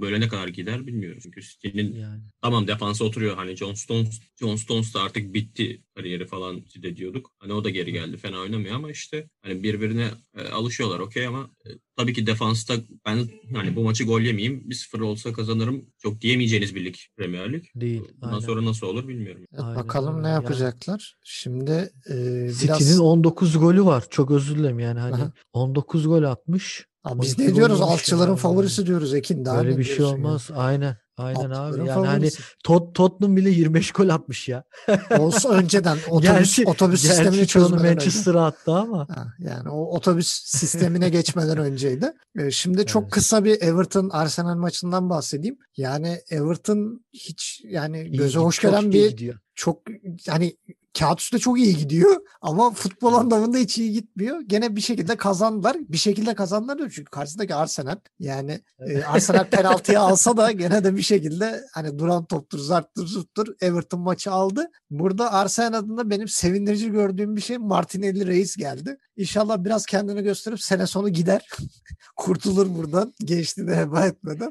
böyle 0.00 0.20
ne 0.20 0.28
kadar 0.28 0.48
gider 0.48 0.86
bilmiyorum. 0.86 1.18
Çünkü 1.22 1.42
City'nin 1.42 1.94
Yani. 1.96 2.22
tamam 2.42 2.66
defansa 2.66 3.04
oturuyor. 3.04 3.36
Hani 3.36 3.56
John 3.56 3.74
Stones, 3.74 4.20
John 4.40 4.56
Stones 4.56 4.94
da 4.94 5.02
artık 5.02 5.34
bitti 5.34 5.82
kariyeri 5.96 6.26
falan 6.26 6.62
de 6.82 6.96
diyorduk. 6.96 7.30
Hani 7.38 7.52
o 7.52 7.64
da 7.64 7.70
geri 7.70 7.92
geldi. 7.92 8.16
Fena 8.16 8.38
oynamıyor 8.40 8.74
ama 8.74 8.90
işte 8.90 9.28
hani 9.42 9.62
birbirine 9.62 10.10
e, 10.36 10.42
alışıyorlar 10.48 10.98
okey 11.00 11.26
ama 11.26 11.50
e, 11.66 11.68
tabii 11.96 12.12
ki 12.14 12.26
defansta 12.26 12.74
ben 13.06 13.28
hani 13.54 13.76
bu 13.76 13.84
maçı 13.84 14.04
gol 14.04 14.20
yemeyeyim 14.20 14.64
1-0 14.70 15.02
olsa 15.02 15.32
kazanırım 15.32 15.86
çok 15.98 16.20
diyemeyeceğiniz 16.20 16.74
bir 16.74 16.84
lig 16.84 16.94
Premier 17.16 17.52
Lig. 17.52 17.64
Değil. 17.76 18.02
Bundan 18.14 18.34
aynen. 18.34 18.46
sonra 18.46 18.64
nasıl 18.64 18.86
olur 18.86 19.08
bilmiyorum. 19.08 19.42
Evet, 19.52 19.64
Aynen 19.64 19.76
bakalım 19.76 20.22
ne 20.22 20.28
Yani- 20.28 20.34
yapacaklar. 20.44 21.16
Şimdi 21.24 21.90
e, 22.10 22.14
biraz 22.44 22.78
City'nin 22.78 22.98
19 22.98 23.56
golü 23.64 23.84
var. 23.84 24.04
Çok 24.10 24.30
özür 24.30 24.56
dilerim 24.58 24.78
yani 24.78 25.00
hani 25.00 25.14
Aha. 25.14 25.32
19 25.52 26.06
gol 26.08 26.22
atmış. 26.22 26.86
Abi 27.04 27.22
biz 27.22 27.38
12 27.40 27.50
ne 27.52 27.54
diyoruz? 27.56 27.80
Alçıların 27.80 28.28
yani. 28.30 28.38
favorisi 28.38 28.86
diyoruz 28.86 29.14
Ekin. 29.14 29.44
Daha 29.44 29.58
Böyle 29.64 29.78
bir 29.78 29.84
şey 29.84 30.04
olmaz. 30.04 30.48
Aynen. 30.56 30.96
Aynen 31.16 31.38
abi. 31.50 31.54
Alçıların 31.54 31.84
Yani 31.86 32.06
hani 32.06 32.16
favorisi. 32.18 32.42
Tot 32.64 32.94
Tottenham 32.94 33.36
bile 33.36 33.50
25 33.50 33.92
gol 33.92 34.08
atmış 34.08 34.48
ya. 34.48 34.64
Olsa 35.18 35.48
önceden 35.48 35.98
otobüs 36.10 36.30
Gerçi- 36.30 36.64
otobüs 36.66 37.02
Gerçi 37.02 37.16
sistemini 37.16 37.46
çözmeden 37.46 37.84
önce. 37.84 37.94
Manchester'a 37.94 38.46
attı 38.46 38.72
ama. 38.72 39.08
Ha, 39.08 39.26
yani 39.38 39.68
o 39.68 39.96
otobüs 39.96 40.28
sistemine 40.44 41.08
geçmeden 41.08 41.58
önceydi. 41.58 42.12
Ee, 42.38 42.50
şimdi 42.50 42.86
çok 42.86 43.02
Evet. 43.02 43.12
kısa 43.12 43.44
bir 43.44 43.62
Everton 43.62 44.08
Arsenal 44.12 44.56
maçından 44.56 45.10
bahsedeyim. 45.10 45.58
Yani 45.76 46.18
Everton 46.30 47.04
hiç 47.12 47.60
yani 47.64 48.00
İyi 48.02 48.16
göze 48.18 48.38
gid- 48.38 48.42
hoş 48.42 48.60
gelen 48.60 48.82
iyi 48.82 48.92
bir 48.92 49.08
gidiyor. 49.10 49.38
çok 49.54 49.82
yani 50.26 50.56
kağıt 50.98 51.20
üstünde 51.20 51.40
çok 51.40 51.58
iyi 51.58 51.76
gidiyor 51.76 52.16
ama 52.42 52.70
futbol 52.70 53.14
anlamında 53.14 53.58
hiç 53.58 53.78
iyi 53.78 53.92
gitmiyor. 53.92 54.40
Gene 54.40 54.76
bir 54.76 54.80
şekilde 54.80 55.16
kazandılar. 55.16 55.76
Bir 55.88 55.96
şekilde 55.96 56.34
kazandılar 56.34 56.78
diyor 56.78 56.92
çünkü 56.94 57.10
karşısındaki 57.10 57.54
Arsenal 57.54 57.96
yani 58.18 58.60
e, 58.78 59.02
Arsenal 59.02 59.44
penaltıyı 59.44 60.00
alsa 60.00 60.36
da 60.36 60.52
gene 60.52 60.84
de 60.84 60.96
bir 60.96 61.02
şekilde 61.02 61.64
hani 61.72 61.98
duran 61.98 62.24
toptur 62.24 62.58
zarttır 62.58 63.06
zurttur 63.06 63.54
Everton 63.60 64.00
maçı 64.00 64.32
aldı. 64.32 64.70
Burada 64.90 65.32
Arsenal 65.32 65.78
adında 65.78 66.10
benim 66.10 66.28
sevindirici 66.28 66.90
gördüğüm 66.90 67.36
bir 67.36 67.40
şey 67.40 67.58
Martinelli 67.58 68.26
Reis 68.26 68.56
geldi. 68.56 68.98
İnşallah 69.16 69.64
biraz 69.64 69.86
kendini 69.86 70.22
gösterip 70.22 70.60
sene 70.60 70.86
sonu 70.86 71.08
gider. 71.08 71.48
Kurtulur 72.16 72.74
buradan. 72.78 73.14
Gençliğini 73.24 73.74
heba 73.74 74.06
etmeden. 74.06 74.48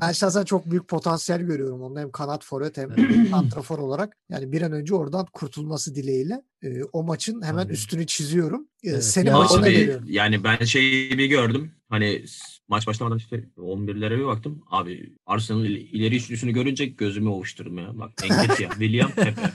Ben 0.00 0.12
şahsen 0.12 0.44
çok 0.44 0.70
büyük 0.70 0.88
potansiyel 0.88 1.40
görüyorum 1.40 1.82
onu 1.82 2.00
hem 2.00 2.10
kanat 2.10 2.44
forvet 2.44 2.76
hem 2.76 2.90
santrafor 3.30 3.78
olarak. 3.78 4.16
Yani 4.28 4.52
bir 4.52 4.62
an 4.62 4.72
önce 4.72 4.94
oradan 4.94 5.26
kurtulması 5.58 5.94
dileğiyle 5.94 6.42
e, 6.62 6.82
o 6.92 7.02
maçın 7.02 7.42
hemen 7.42 7.58
Aynen. 7.58 7.70
üstünü 7.72 8.06
çiziyorum. 8.06 8.68
E, 8.84 8.90
Evet. 8.90 9.04
Senin 9.04 9.26
Ya 9.30 9.38
maçına 9.38 9.68
geliyorum. 9.68 10.04
yani 10.08 10.44
ben 10.44 10.64
şeyi 10.64 11.18
bir 11.18 11.26
gördüm. 11.26 11.72
Hani 11.88 12.24
maç 12.68 12.86
başlamadan 12.86 13.18
işte 13.18 13.44
11'lere 13.56 14.18
bir 14.18 14.24
baktım. 14.24 14.62
Abi 14.70 15.12
Arsenal'ın 15.26 15.64
il- 15.64 15.92
ileri 15.92 16.16
üçlüsünü 16.16 16.52
görünce 16.52 16.86
gözümü 16.86 17.28
ovuşturdum 17.28 17.78
ya. 17.78 17.98
Bak 17.98 18.12
Enketia, 18.24 18.70
William, 18.70 19.10
Pepe. 19.10 19.50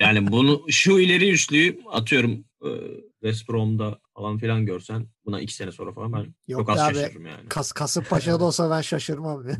Yani 0.00 0.32
bunu 0.32 0.62
şu 0.68 0.98
ileri 0.98 1.30
üçlüyü 1.30 1.80
atıyorum 1.92 2.44
West 3.22 3.48
Brom'da 3.48 3.98
falan 4.16 4.38
filan 4.38 4.66
görsen 4.66 5.06
buna 5.26 5.40
iki 5.40 5.54
sene 5.54 5.72
sonra 5.72 5.92
falan 5.92 6.12
ben 6.12 6.34
Yok 6.48 6.60
çok 6.60 6.70
az 6.70 6.78
abi. 6.78 6.94
şaşırırım 6.94 7.26
yani. 7.26 7.48
Kas, 7.48 7.72
Kasımpaşa'da 7.72 8.44
olsa 8.44 8.70
ben 8.70 8.80
şaşırmam 8.80 9.48
ya. 9.48 9.56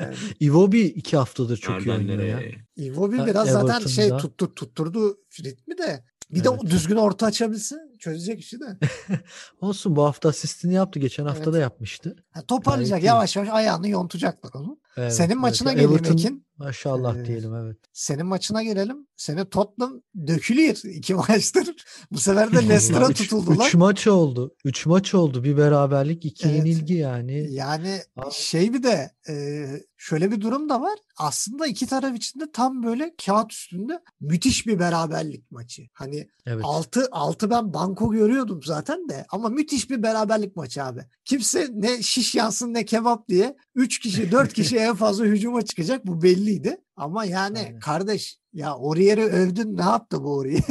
Yani, 0.00 0.14
Iwobi 0.40 0.80
iki 0.80 1.16
haftadır 1.16 1.56
çok 1.56 1.86
iyi 1.86 1.92
oynuyor 1.92 2.22
ya. 2.22 2.40
Iwobi 2.76 3.16
Ha, 3.18 3.26
biraz 3.26 3.48
zaten 3.48 3.80
şey 3.86 4.04
Everton'da. 4.06 4.22
tuttu, 4.22 4.54
tutturdu 4.54 5.16
ritmi 5.44 5.78
de. 5.78 6.04
Bir 6.30 6.44
de 6.44 6.48
Evet. 6.50 6.70
düzgün 6.70 6.96
orta 6.96 7.26
açabilse 7.26 7.76
çözecek 7.98 8.40
işi 8.40 8.60
de. 8.60 8.78
Olsun 9.60 9.96
bu 9.96 10.04
hafta 10.04 10.28
asistini 10.28 10.74
yaptı. 10.74 10.98
Geçen 10.98 11.24
hafta 11.26 11.42
Evet. 11.44 11.52
da 11.52 11.58
yapmıştı. 11.58 12.16
Ha, 12.30 12.42
toparlayacak 12.42 13.02
iyi. 13.02 13.06
yavaş 13.06 13.36
yavaş 13.36 13.48
ayağını 13.48 13.88
yontacaklar 13.88 14.50
onu. 14.54 14.78
Evet, 15.00 15.14
Senin 15.14 15.38
maçına 15.38 15.72
Everton, 15.72 16.12
Ekin. 16.12 16.46
Maşallah 16.56 17.16
Ee, 17.16 17.24
diyelim 17.24 17.54
evet. 17.54 17.76
Senin 17.92 18.26
maçına 18.26 18.62
gelelim. 18.62 19.06
Senin 19.16 19.44
Tottenham 19.44 20.02
dökülüyor 20.26 20.76
iki 20.84 21.14
maçtır. 21.14 21.74
Bu 22.10 22.18
sefer 22.18 22.52
de 22.52 22.56
Leicester'a 22.62 23.08
tutuldular. 23.08 23.66
Üç 23.66 23.74
maç 23.74 24.06
oldu. 24.06 24.54
Üç 24.64 24.86
maç 24.86 25.14
oldu. 25.14 25.44
Bir 25.44 25.56
beraberlik, 25.56 26.24
iki 26.24 26.48
Evet. 26.48 26.56
yenilgi 26.56 26.94
yani. 26.94 27.52
Yani 27.52 28.00
Abi- 28.16 28.32
şey 28.34 28.72
bir 28.74 28.82
de 28.82 29.10
e, 29.28 29.66
şöyle 29.96 30.30
bir 30.30 30.40
durum 30.40 30.68
da 30.68 30.80
var. 30.80 30.98
Aslında 31.16 31.66
iki 31.66 31.86
taraf 31.86 32.16
için 32.16 32.40
de 32.40 32.44
tam 32.52 32.82
böyle 32.82 33.14
kağıt 33.26 33.52
üstünde 33.52 34.00
müthiş 34.20 34.66
bir 34.66 34.78
beraberlik 34.78 35.50
maçı. 35.50 35.82
Hani 35.92 36.28
Evet. 36.46 36.60
6 36.64 37.08
6 37.12 37.50
ben 37.50 37.74
banko 37.74 38.12
görüyordum 38.12 38.60
zaten 38.64 39.08
de 39.08 39.26
ama 39.30 39.48
müthiş 39.48 39.90
bir 39.90 40.02
beraberlik 40.02 40.56
maçı 40.56 40.84
abi. 40.84 41.00
Kimse 41.24 41.68
ne 41.74 42.02
şiş 42.02 42.34
yansın 42.34 42.74
ne 42.74 42.84
kebap 42.84 43.28
diye 43.28 43.56
3 43.80 43.98
kişi 43.98 44.32
4 44.32 44.52
kişi 44.52 44.76
en 44.76 44.94
fazla 44.94 45.24
hücuma 45.24 45.62
çıkacak 45.62 46.06
bu 46.06 46.22
belliydi. 46.22 46.76
Ama 46.96 47.24
yani 47.24 47.58
Aynen. 47.58 47.80
kardeş 47.80 48.38
ya 48.52 48.76
Orier'i 48.76 49.24
övdün 49.24 49.76
ne 49.76 49.82
yaptı 49.82 50.22
bu 50.24 50.36
Orier? 50.36 50.62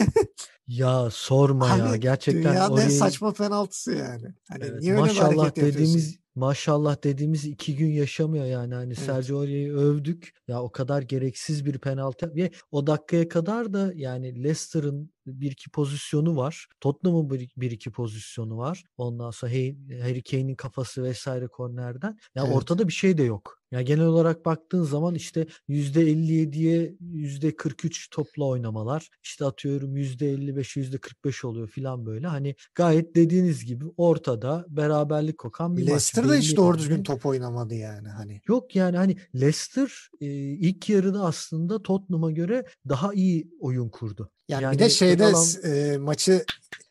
Ya 0.68 1.10
sorma 1.12 1.68
ya. 1.78 1.89
Abi, 1.92 2.00
Gerçekten 2.00 2.44
Dünyanın 2.54 2.72
en 2.72 2.75
orayı- 2.75 2.92
saçma 2.92 3.34
penaltısı 3.34 3.92
yani. 3.92 4.25
Hani 4.50 4.63
Evet, 4.63 4.80
niye 4.82 4.92
öyle 4.92 5.01
maşallah 5.01 5.56
dediğimiz 5.56 6.18
maşallah 6.36 7.04
dediğimiz 7.04 7.46
iki 7.46 7.75
gün 7.75 7.88
yaşamıyor 7.92 8.46
yani 8.46 8.74
hani 8.74 8.94
Evet. 8.94 9.06
Sergio 9.06 9.39
Aurier'i 9.39 9.74
övdük 9.75 10.34
ya 10.48 10.62
o 10.63 10.72
kadar 10.72 11.01
gereksiz 11.01 11.66
bir 11.66 11.78
penaltı 11.78 12.36
ve 12.36 12.51
o 12.72 12.88
dakikaya 12.88 13.30
kadar 13.30 13.74
da 13.74 13.92
yani 13.96 14.44
Leicester'ın 14.44 15.12
bir 15.41 15.51
iki 15.51 15.69
pozisyonu 15.69 16.36
var 16.38 16.67
Tottenham'ın 16.81 17.29
bir, 17.29 17.50
bir 17.57 17.71
iki 17.71 17.91
pozisyonu 17.91 18.57
var 18.57 18.83
ondan 18.98 19.31
sonra 19.31 19.51
Hay- 19.51 20.00
Harry 20.01 20.24
Kane'in 20.24 20.55
kafası 20.55 21.03
vesaire 21.03 21.48
kornerden 21.48 22.17
ya 22.36 22.43
Evet. 22.45 22.55
ortada 22.55 22.88
bir 22.88 22.93
şey 22.93 23.17
de 23.17 23.24
yok 23.24 23.59
Ya 23.71 23.81
genel 23.81 24.05
olarak 24.05 24.45
baktığın 24.45 24.83
zaman 24.83 25.15
işte 25.15 25.48
%57'ye 25.69 26.95
%43 27.00 28.09
topla 28.12 28.45
oynamalar. 28.45 29.09
işte 29.24 29.45
atıyorum 29.45 29.98
%55 29.98 30.77
%45 30.77 31.45
oluyor 31.48 31.67
filan 31.67 32.05
böyle. 32.05 32.27
Hani 32.27 32.55
gayet 32.75 33.15
dediğiniz 33.15 33.65
gibi 33.65 33.86
ortada 33.98 34.65
beraberlik 34.69 35.38
kokan 35.38 35.77
bir 35.77 35.88
Leicester 35.88 36.24
maç. 36.24 36.29
da 36.29 36.33
Belli 36.33 36.41
hiç 36.43 36.57
doğru 36.57 36.77
düzgün 36.77 37.03
top 37.03 37.25
oynamadı 37.25 37.75
yani 37.75 38.07
hani. 38.07 38.41
Yok 38.48 38.75
yani 38.75 38.98
hani 38.98 39.17
Leicester 39.36 40.09
e, 40.21 40.27
ilk 40.53 40.89
yarıda 40.89 41.21
aslında 41.24 41.81
Tottenham'a 41.83 42.31
göre 42.31 42.65
daha 42.89 43.13
iyi 43.13 43.51
oyun 43.59 43.89
kurdu. 43.89 44.31
Yani, 44.50 44.63
Yani 44.63 44.74
bir 44.74 44.79
de 44.79 44.89
şeyde 44.89 45.24
Özal- 45.24 45.94
e, 45.94 45.98
maçı 45.98 46.46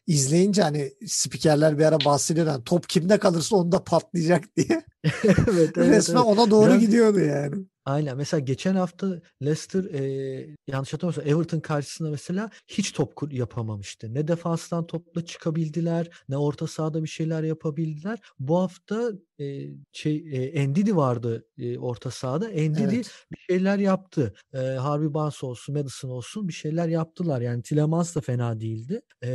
izleyince 0.07 0.63
hani 0.63 0.93
spikerler 1.07 1.79
bir 1.79 1.85
ara 1.85 2.01
bahsediyor 2.05 2.47
hani 2.47 2.65
top 2.65 2.89
kimde 2.89 3.19
kalırsa 3.19 3.57
onda 3.57 3.85
patlayacak 3.85 4.57
diye. 4.57 4.85
evet, 5.25 5.39
evet, 5.49 5.77
Resmen 5.79 6.17
evet. 6.17 6.27
ona 6.27 6.51
doğru 6.51 6.71
Biraz- 6.71 6.81
gidiyordu 6.81 7.21
yani. 7.21 7.55
Aynen. 7.89 8.17
Mesela 8.17 8.41
geçen 8.41 8.75
hafta 8.75 9.21
Leicester 9.43 9.85
e, 9.85 10.57
yanlış 10.69 10.93
hatırlamıyorsam 10.93 11.35
Everton 11.35 11.61
karşısında 11.61 12.11
mesela 12.11 12.51
hiç 12.69 12.93
top 12.93 13.33
yapamamıştı. 13.33 14.15
Ne 14.15 14.29
defanstan 14.29 14.87
topla 14.87 15.25
çıkabildiler, 15.25 16.11
ne 16.29 16.37
orta 16.37 16.67
sahada 16.67 17.03
bir 17.03 17.09
şeyler 17.09 17.43
yapabildiler. 17.43 18.19
Bu 18.39 18.59
hafta 18.59 19.13
e, 19.41 19.67
şey 19.93 20.25
e, 20.55 20.69
Ndidi 20.69 20.97
vardı 20.97 21.47
e, 21.59 21.79
orta 21.79 22.11
sahada. 22.11 22.49
Ndidi 22.49 22.95
Evet. 22.95 23.11
bir 23.33 23.39
şeyler 23.39 23.79
yaptı. 23.79 24.35
E, 24.55 24.59
Harvey 24.59 25.15
Barnes 25.15 25.45
olsun, 25.45 25.75
Madison 25.75 26.11
olsun 26.11 26.49
bir 26.49 26.53
şeyler 26.53 26.89
yaptılar. 26.89 27.41
Yani 27.41 27.63
Tielemans 27.63 28.17
da 28.17 28.21
fena 28.21 28.61
değildi. 28.61 29.01
E, 29.25 29.29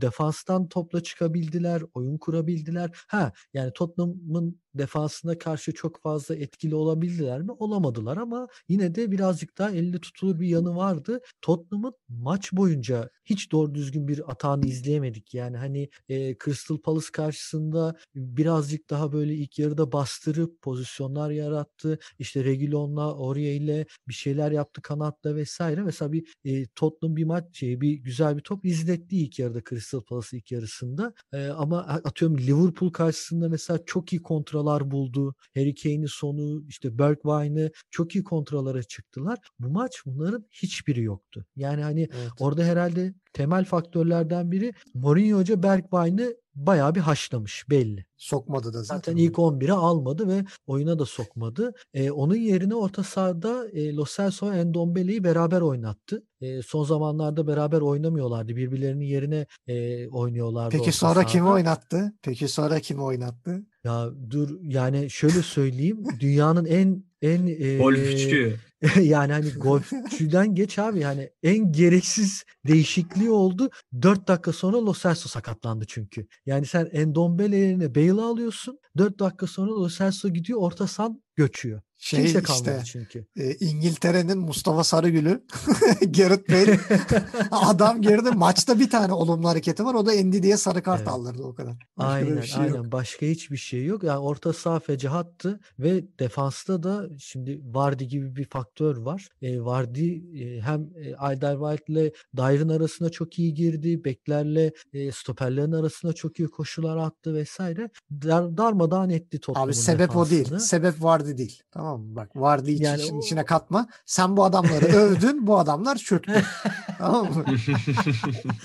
defanstan 0.00 0.68
topla 0.68 1.02
çıkabildiler, 1.02 1.82
oyun 1.94 2.18
kurabildiler. 2.18 2.90
Ha 3.08 3.32
yani 3.54 3.72
Tottenham'ın 3.72 4.60
defansına 4.74 5.38
karşı 5.38 5.72
çok 5.72 6.02
fazla 6.02 6.36
etkili 6.36 6.74
olabildiler 6.74 7.42
mi? 7.42 7.52
Olamadılar 7.52 8.16
ama 8.16 8.48
yine 8.68 8.94
de 8.94 9.10
birazcık 9.12 9.58
daha 9.58 9.70
elle 9.70 10.00
tutulur 10.00 10.40
bir 10.40 10.48
yanı 10.48 10.76
vardı. 10.76 11.20
Tottenham'ın 11.42 11.94
maç 12.08 12.52
boyunca 12.52 13.10
hiç 13.24 13.52
doğru 13.52 13.74
düzgün 13.74 14.08
bir 14.08 14.30
atağını 14.30 14.66
izleyemedik. 14.66 15.34
Yani 15.34 15.56
hani 15.56 15.88
e, 16.08 16.36
Crystal 16.44 16.78
Palace 16.78 17.06
karşısında 17.12 17.96
birazcık 18.14 18.90
daha 18.90 19.12
böyle 19.12 19.34
ilk 19.34 19.58
yarıda 19.58 19.92
bastırıp 19.92 20.62
pozisyonlar 20.62 21.30
yarattı. 21.30 21.98
İşte 22.18 22.44
Reguilon'la 22.44 23.02
Aurier 23.02 23.54
ile 23.54 23.86
bir 24.08 24.14
şeyler 24.14 24.52
yaptı 24.52 24.82
kanatla 24.82 25.36
vesaire. 25.36 25.82
Mesela 25.82 26.12
bir 26.12 26.34
e, 26.44 26.66
Tottenham 26.66 27.16
bir 27.16 27.24
maç 27.24 27.44
şey, 27.58 27.80
bir 27.80 27.92
güzel 27.92 28.36
bir 28.36 28.42
top 28.42 28.64
izletti 28.64 29.16
ilk 29.16 29.38
yarıda 29.38 29.60
Crystal 29.70 30.00
Palace 30.00 30.36
ilk 30.36 30.52
yarısında. 30.52 31.14
E, 31.32 31.48
ama 31.48 31.78
atıyorum 31.80 32.38
Liverpool 32.38 32.90
karşısında 32.92 33.48
mesela 33.48 33.78
çok 33.86 34.12
iyi 34.12 34.22
kontralar 34.60 34.90
buldu. 34.90 35.34
Harry 35.56 35.74
Kane'i 35.74 36.08
sonu 36.08 36.62
işte 36.68 36.98
Bergwijn'ı 36.98 37.70
çok 37.90 38.14
iyi 38.14 38.24
kontralara 38.24 38.82
çıktılar. 38.82 39.38
Bu 39.58 39.68
maç 39.70 40.02
bunların 40.06 40.44
hiçbiri 40.52 41.02
yoktu. 41.02 41.44
Yani 41.56 41.82
hani 41.82 42.00
Evet. 42.00 42.30
orada 42.40 42.64
herhalde 42.64 43.14
temel 43.32 43.64
faktörlerden 43.64 44.50
biri 44.52 44.72
Mourinho 44.94 45.38
Hoca 45.38 45.62
Bergwijn'ı 45.62 46.34
bayağı 46.54 46.94
bir 46.94 47.00
haşlamış 47.00 47.64
belli. 47.70 48.04
Sokmadı 48.16 48.72
da 48.72 48.82
zaten. 48.82 48.96
Zaten 48.96 49.16
ilk 49.16 49.38
11'e 49.38 49.72
almadı 49.72 50.28
ve 50.28 50.44
oyuna 50.66 50.98
da 50.98 51.04
sokmadı. 51.06 51.72
E, 51.94 52.10
onun 52.10 52.34
yerine 52.36 52.74
orta 52.74 53.02
sahada 53.02 53.68
e, 53.68 53.94
Lo 53.94 54.04
Celso 54.16 54.50
ve 54.50 54.64
Ndombele'yi 54.64 55.24
beraber 55.24 55.60
oynattı. 55.60 56.22
E, 56.40 56.62
son 56.62 56.84
zamanlarda 56.84 57.46
beraber 57.46 57.80
oynamıyorlardı. 57.80 58.56
Birbirlerinin 58.56 59.04
yerine 59.04 59.46
e, 59.66 60.08
oynuyorlardı 60.08 60.76
Peki 60.76 60.92
sonra 60.92 61.24
kimi 61.26 61.40
sahada. 61.42 61.54
oynattı? 61.54 62.12
Peki 62.22 62.48
sonra 62.48 62.80
kimi 62.80 63.02
oynattı? 63.02 63.66
Ya 63.84 64.10
dur 64.30 64.58
yani 64.62 65.10
şöyle 65.10 65.42
söyleyeyim. 65.42 66.04
dünyanın 66.20 66.64
en 66.64 67.04
en 67.22 67.46
e, 67.46 67.78
Golfçü. 67.78 68.56
yani 69.02 69.32
hani 69.32 69.50
golfçüden 69.50 70.54
geç 70.54 70.78
abi 70.78 71.00
yani 71.00 71.30
en 71.42 71.72
gereksiz 71.72 72.44
değişikliği 72.66 73.30
oldu. 73.30 73.70
4 74.02 74.28
dakika 74.28 74.52
sonra 74.52 74.86
Lo 74.86 74.94
Celso 74.94 75.28
sakatlandı 75.28 75.84
çünkü. 75.88 76.26
Yani 76.46 76.66
sen 76.66 76.88
Endombele 76.92 77.56
yerine 77.56 77.94
Bale'ı 77.94 78.24
alıyorsun. 78.24 78.78
4 78.98 79.18
dakika 79.18 79.46
sonra 79.46 79.70
Lo 79.70 79.88
Celso 79.88 80.28
gidiyor 80.28 80.58
orta 80.62 80.86
sahan 80.86 81.22
göçüyor. 81.44 81.80
Şey 82.02 82.22
Kimse 82.22 82.42
kalmadı 82.42 82.80
işte 82.84 82.92
çünkü. 82.92 83.26
e, 83.36 83.54
İngiltere'nin 83.54 84.38
Mustafa 84.38 84.84
Sarıgül'ü 84.84 85.44
Gareth 86.16 86.50
Bale 86.52 86.80
adam 87.50 88.02
geride 88.02 88.30
maçta 88.30 88.78
bir 88.78 88.90
tane 88.90 89.12
olumlu 89.12 89.48
hareketi 89.48 89.84
var 89.84 89.94
o 89.94 90.06
da 90.06 90.12
Endi 90.14 90.42
diye 90.42 90.56
sarı 90.56 90.82
kart 90.82 90.98
Evet. 91.00 91.08
aldırdı 91.08 91.42
o 91.42 91.54
kadar. 91.54 91.76
Başka 91.96 92.12
Aynen 92.12 92.40
şey 92.40 92.62
aynen 92.62 92.74
yok. 92.74 92.92
başka 92.92 93.26
hiçbir 93.26 93.56
şey 93.56 93.84
yok. 93.84 94.02
Yani 94.02 94.18
orta 94.18 94.52
saha 94.52 94.80
fecahattı 94.80 95.60
ve 95.78 96.04
defansta 96.18 96.82
da 96.82 97.08
şimdi 97.18 97.60
Vardy 97.64 98.04
gibi 98.04 98.36
bir 98.36 98.44
faktör 98.44 98.96
var. 98.96 99.28
E, 99.42 99.60
Vardy 99.60 100.10
e, 100.42 100.60
hem 100.60 100.80
e, 101.04 101.14
Alderweireld 101.14 101.88
ile 101.88 102.12
Dyer'ın 102.36 102.68
arasına 102.68 103.08
çok 103.10 103.38
iyi 103.38 103.54
girdi. 103.54 104.04
Beklerle 104.04 104.72
e, 104.92 105.12
stoperlerin 105.12 105.72
arasına 105.72 106.12
çok 106.12 106.38
iyi 106.38 106.48
koşular 106.48 106.96
attı 106.96 107.34
vesaire. 107.34 107.90
Dar, 108.10 108.56
darmadağın 108.56 109.10
etti 109.10 109.40
Tottenham'ın 109.40 109.68
Abi 109.72 109.76
sebep 109.76 110.16
o 110.16 110.30
değil. 110.30 110.44
defansını. 110.44 110.60
Sebep 110.68 111.02
vardı 111.30 111.38
değil. 111.38 111.62
Tamam 111.70 112.00
mı? 112.00 112.16
Bak 112.16 112.36
vardı 112.36 112.70
hiç 112.70 112.80
Yani 112.80 113.02
o- 113.12 113.18
içine 113.20 113.44
katma. 113.44 113.86
Sen 114.06 114.36
bu 114.36 114.44
adamları 114.44 114.84
övdün. 114.96 115.46
Bu 115.46 115.58
adamlar 115.58 115.96
çöktü. 115.96 116.32
tamam 116.98 117.26
mı? 117.26 117.44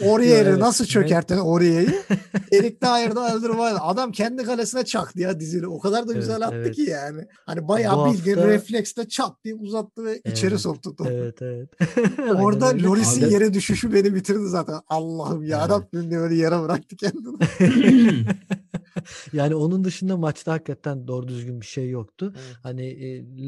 Aurier'i 0.10 0.50
evet. 0.50 0.60
nasıl 0.60 0.86
çökerttin 0.86 1.38
Aurier'i? 1.38 1.96
Erik 2.52 2.82
Dyer'da 2.84 3.22
Alderweireld. 3.22 3.78
Adam 3.82 4.12
kendi 4.12 4.44
kalesine 4.44 4.86
çaktı 4.86 5.20
ya 5.22 5.40
dizili. 5.40 5.68
O 5.68 5.80
kadar 5.80 6.08
da 6.08 6.12
Evet, 6.12 6.22
güzel 6.22 6.46
attı 6.48 6.56
evet. 6.56 6.76
ki 6.76 6.82
yani. 6.82 7.22
Hani 7.46 7.68
bayağı 7.68 7.98
Bu 7.98 8.14
bildiğin 8.14 8.36
hafta- 8.38 8.50
refleksle 8.52 9.08
çat 9.08 9.44
diye 9.44 9.56
uzattı 9.56 10.06
ve 10.06 10.20
içeri 10.26 10.52
Evet, 10.52 10.62
soktu 10.62 10.96
topu. 10.96 11.10
Evet 11.12 11.42
evet. 11.42 11.70
Orada. 12.40 12.66
Loris'in 12.84 13.24
Abi- 13.26 13.34
yere 13.34 13.54
düşüşü 13.54 13.94
beni 13.94 14.16
bitirdi 14.16 14.48
zaten. 14.48 14.76
Allah'ım 14.90 15.44
ya 15.44 15.60
Evet. 15.60 15.70
Rabbim 15.70 16.10
diye 16.10 16.20
böyle 16.20 16.36
yere 16.36 16.62
bıraktı 16.62 16.96
kendini. 16.96 18.26
yani 19.34 19.56
onun 19.56 19.84
dışında 19.84 20.18
maçta 20.18 20.54
hakikaten 20.54 21.08
doğru 21.08 21.28
düzgün 21.28 21.62
bir 21.62 21.66
şey 21.66 21.90
yoktu. 21.90 22.34
Evet. 22.36 22.58
Hani 22.64 22.86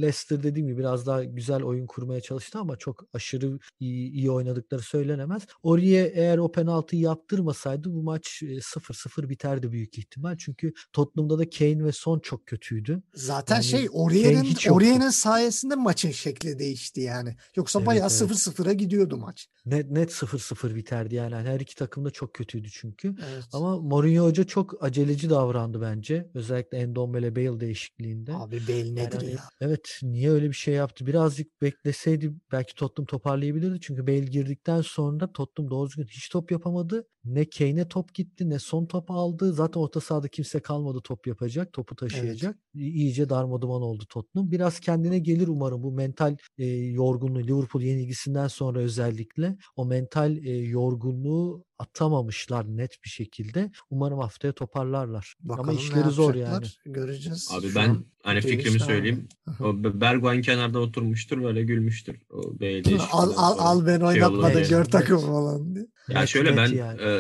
Leicester 0.02 0.44
dediğim 0.44 0.68
gibi 0.68 0.80
biraz 0.80 1.08
daha 1.08 1.24
güzel 1.24 1.64
oyun 1.64 1.88
kurmaya 1.88 2.22
çalıştı 2.22 2.60
ama 2.60 2.78
çok 2.78 3.04
aşırı 3.14 3.60
iyi, 3.80 4.12
iyi 4.12 4.32
oynadıkları 4.32 4.82
söylenemez. 4.82 5.44
Aurier 5.64 6.12
eğer 6.14 6.38
o 6.38 6.52
penaltıyı 6.52 7.02
yaptırmasaydı 7.02 7.94
bu 7.94 8.04
maç 8.04 8.44
e, 8.44 8.46
0-0 8.46 9.30
biterdi 9.30 9.72
büyük 9.72 9.98
ihtimal. 9.98 10.38
Çünkü 10.38 10.74
Tottenham'da 10.94 11.40
da 11.40 11.50
Kane 11.50 11.84
ve 11.84 11.92
Son 11.92 12.20
çok 12.20 12.46
kötüydü. 12.46 13.04
Zaten 13.14 13.56
Yani 13.56 13.64
şey 13.64 13.84
yoktu. 13.84 14.74
Aurier'in 14.74 15.10
sayesinde 15.10 15.76
maçın 15.76 16.12
şekli 16.12 16.60
değişti 16.60 17.02
yani. 17.02 17.36
Yoksa 17.56 17.80
Evet, 17.80 17.88
bayağı 17.88 18.08
evet. 18.08 18.32
0-0'a 18.32 18.74
gidiyordu 18.74 19.18
maç. 19.18 19.48
Net 19.66 19.92
net 19.92 20.12
0-0 20.12 20.76
biterdi 20.76 21.16
yani. 21.16 21.36
Hani 21.36 21.50
her 21.50 21.60
iki 21.60 21.76
takım 21.76 22.06
da 22.06 22.12
çok 22.12 22.34
kötüydü 22.34 22.70
çünkü. 22.72 23.16
Evet. 23.34 23.44
Ama 23.54 23.82
Mourinho 23.82 24.26
Hoca 24.26 24.44
çok 24.44 24.84
aceleci 24.84 25.30
davrandı 25.30 25.37
bence. 25.82 26.30
Özellikle 26.34 26.78
Endombele 26.78 27.36
Bale 27.36 27.60
değişikliğinde. 27.60 28.34
Abi 28.34 28.68
Bale 28.68 28.96
Yani 28.96 28.96
nedir 28.96 29.16
hani 29.16 29.32
ya? 29.32 29.50
evet 29.62 30.00
niye 30.04 30.32
öyle 30.32 30.48
bir 30.50 30.54
şey 30.54 30.74
yaptı? 30.74 31.06
Birazcık 31.08 31.62
bekleseydi 31.62 32.34
belki 32.52 32.76
Tottenham 32.76 33.06
toparlayabilirdi. 33.06 33.80
Çünkü 33.82 34.08
Bale 34.08 34.20
girdikten 34.20 34.82
sonra 34.82 35.32
Tottenham 35.34 35.72
doğru 35.72 35.90
düzgün 35.90 36.06
hiç 36.08 36.30
top 36.30 36.52
yapamadı. 36.52 37.08
Ne 37.34 37.50
Kane'e 37.50 37.88
top 37.88 38.14
gitti 38.14 38.50
ne 38.50 38.60
son 38.60 38.86
top 38.86 39.12
aldı. 39.12 39.54
Zaten 39.54 39.80
orta 39.82 40.00
sahada 40.00 40.28
kimse 40.28 40.60
kalmadı 40.60 41.00
top 41.04 41.28
yapacak, 41.28 41.74
topu 41.74 41.96
taşıyacak. 41.96 42.58
İ- 42.74 42.80
İyice 42.80 43.30
darmaduman 43.30 43.82
oldu 43.82 44.06
Tottenham. 44.10 44.52
Biraz 44.52 44.80
kendine 44.80 45.20
gelir 45.20 45.48
umarım 45.48 45.84
bu 45.84 45.92
mental 45.92 46.38
e, 46.58 46.66
yorgunluğu 46.76 47.40
Liverpool 47.48 47.82
yenilgisinden 47.84 48.48
sonra 48.48 48.80
özellikle 48.80 49.58
o 49.76 49.86
mental 49.86 50.38
e, 50.38 50.52
yorgunluğu 50.58 51.66
atamamışlar 51.80 52.78
net 52.78 53.04
bir 53.04 53.10
şekilde. 53.10 53.72
Umarım 53.90 54.20
haftaya 54.20 54.54
toparlarlar. 54.54 55.36
Bakalım 55.40 55.70
Ama 55.70 55.80
ne 55.80 55.86
işleri 55.86 56.10
zor 56.10 56.36
yani. 56.36 56.66
Göreceğiz. 56.86 57.50
Abi 57.52 57.68
Şu 57.70 57.76
ben 57.76 57.90
an 57.90 58.06
hani 58.24 58.42
fikrimi 58.42 58.80
söyleyeyim. 58.80 59.28
O 59.60 59.84
Be- 59.84 60.02
Bergwijn 60.02 60.42
kenarda 60.42 60.80
oturmuştur 60.80 61.44
böyle 61.44 61.64
gülmüştür. 61.64 62.22
O 62.30 62.42
Al, 63.12 63.34
al, 63.38 63.56
al 63.60 63.86
ben 63.86 63.98
şey 64.00 64.08
oynatmadım 64.08 64.52
Evet, 64.58 64.70
gör 64.70 64.86
takım 64.86 65.20
falan 65.20 65.76
diye. 65.76 65.86
Ya 66.10 66.20
Net, 66.20 66.30
şöyle 66.30 66.58
ben 66.58 66.68
yani. 66.68 67.02
e, 67.02 67.17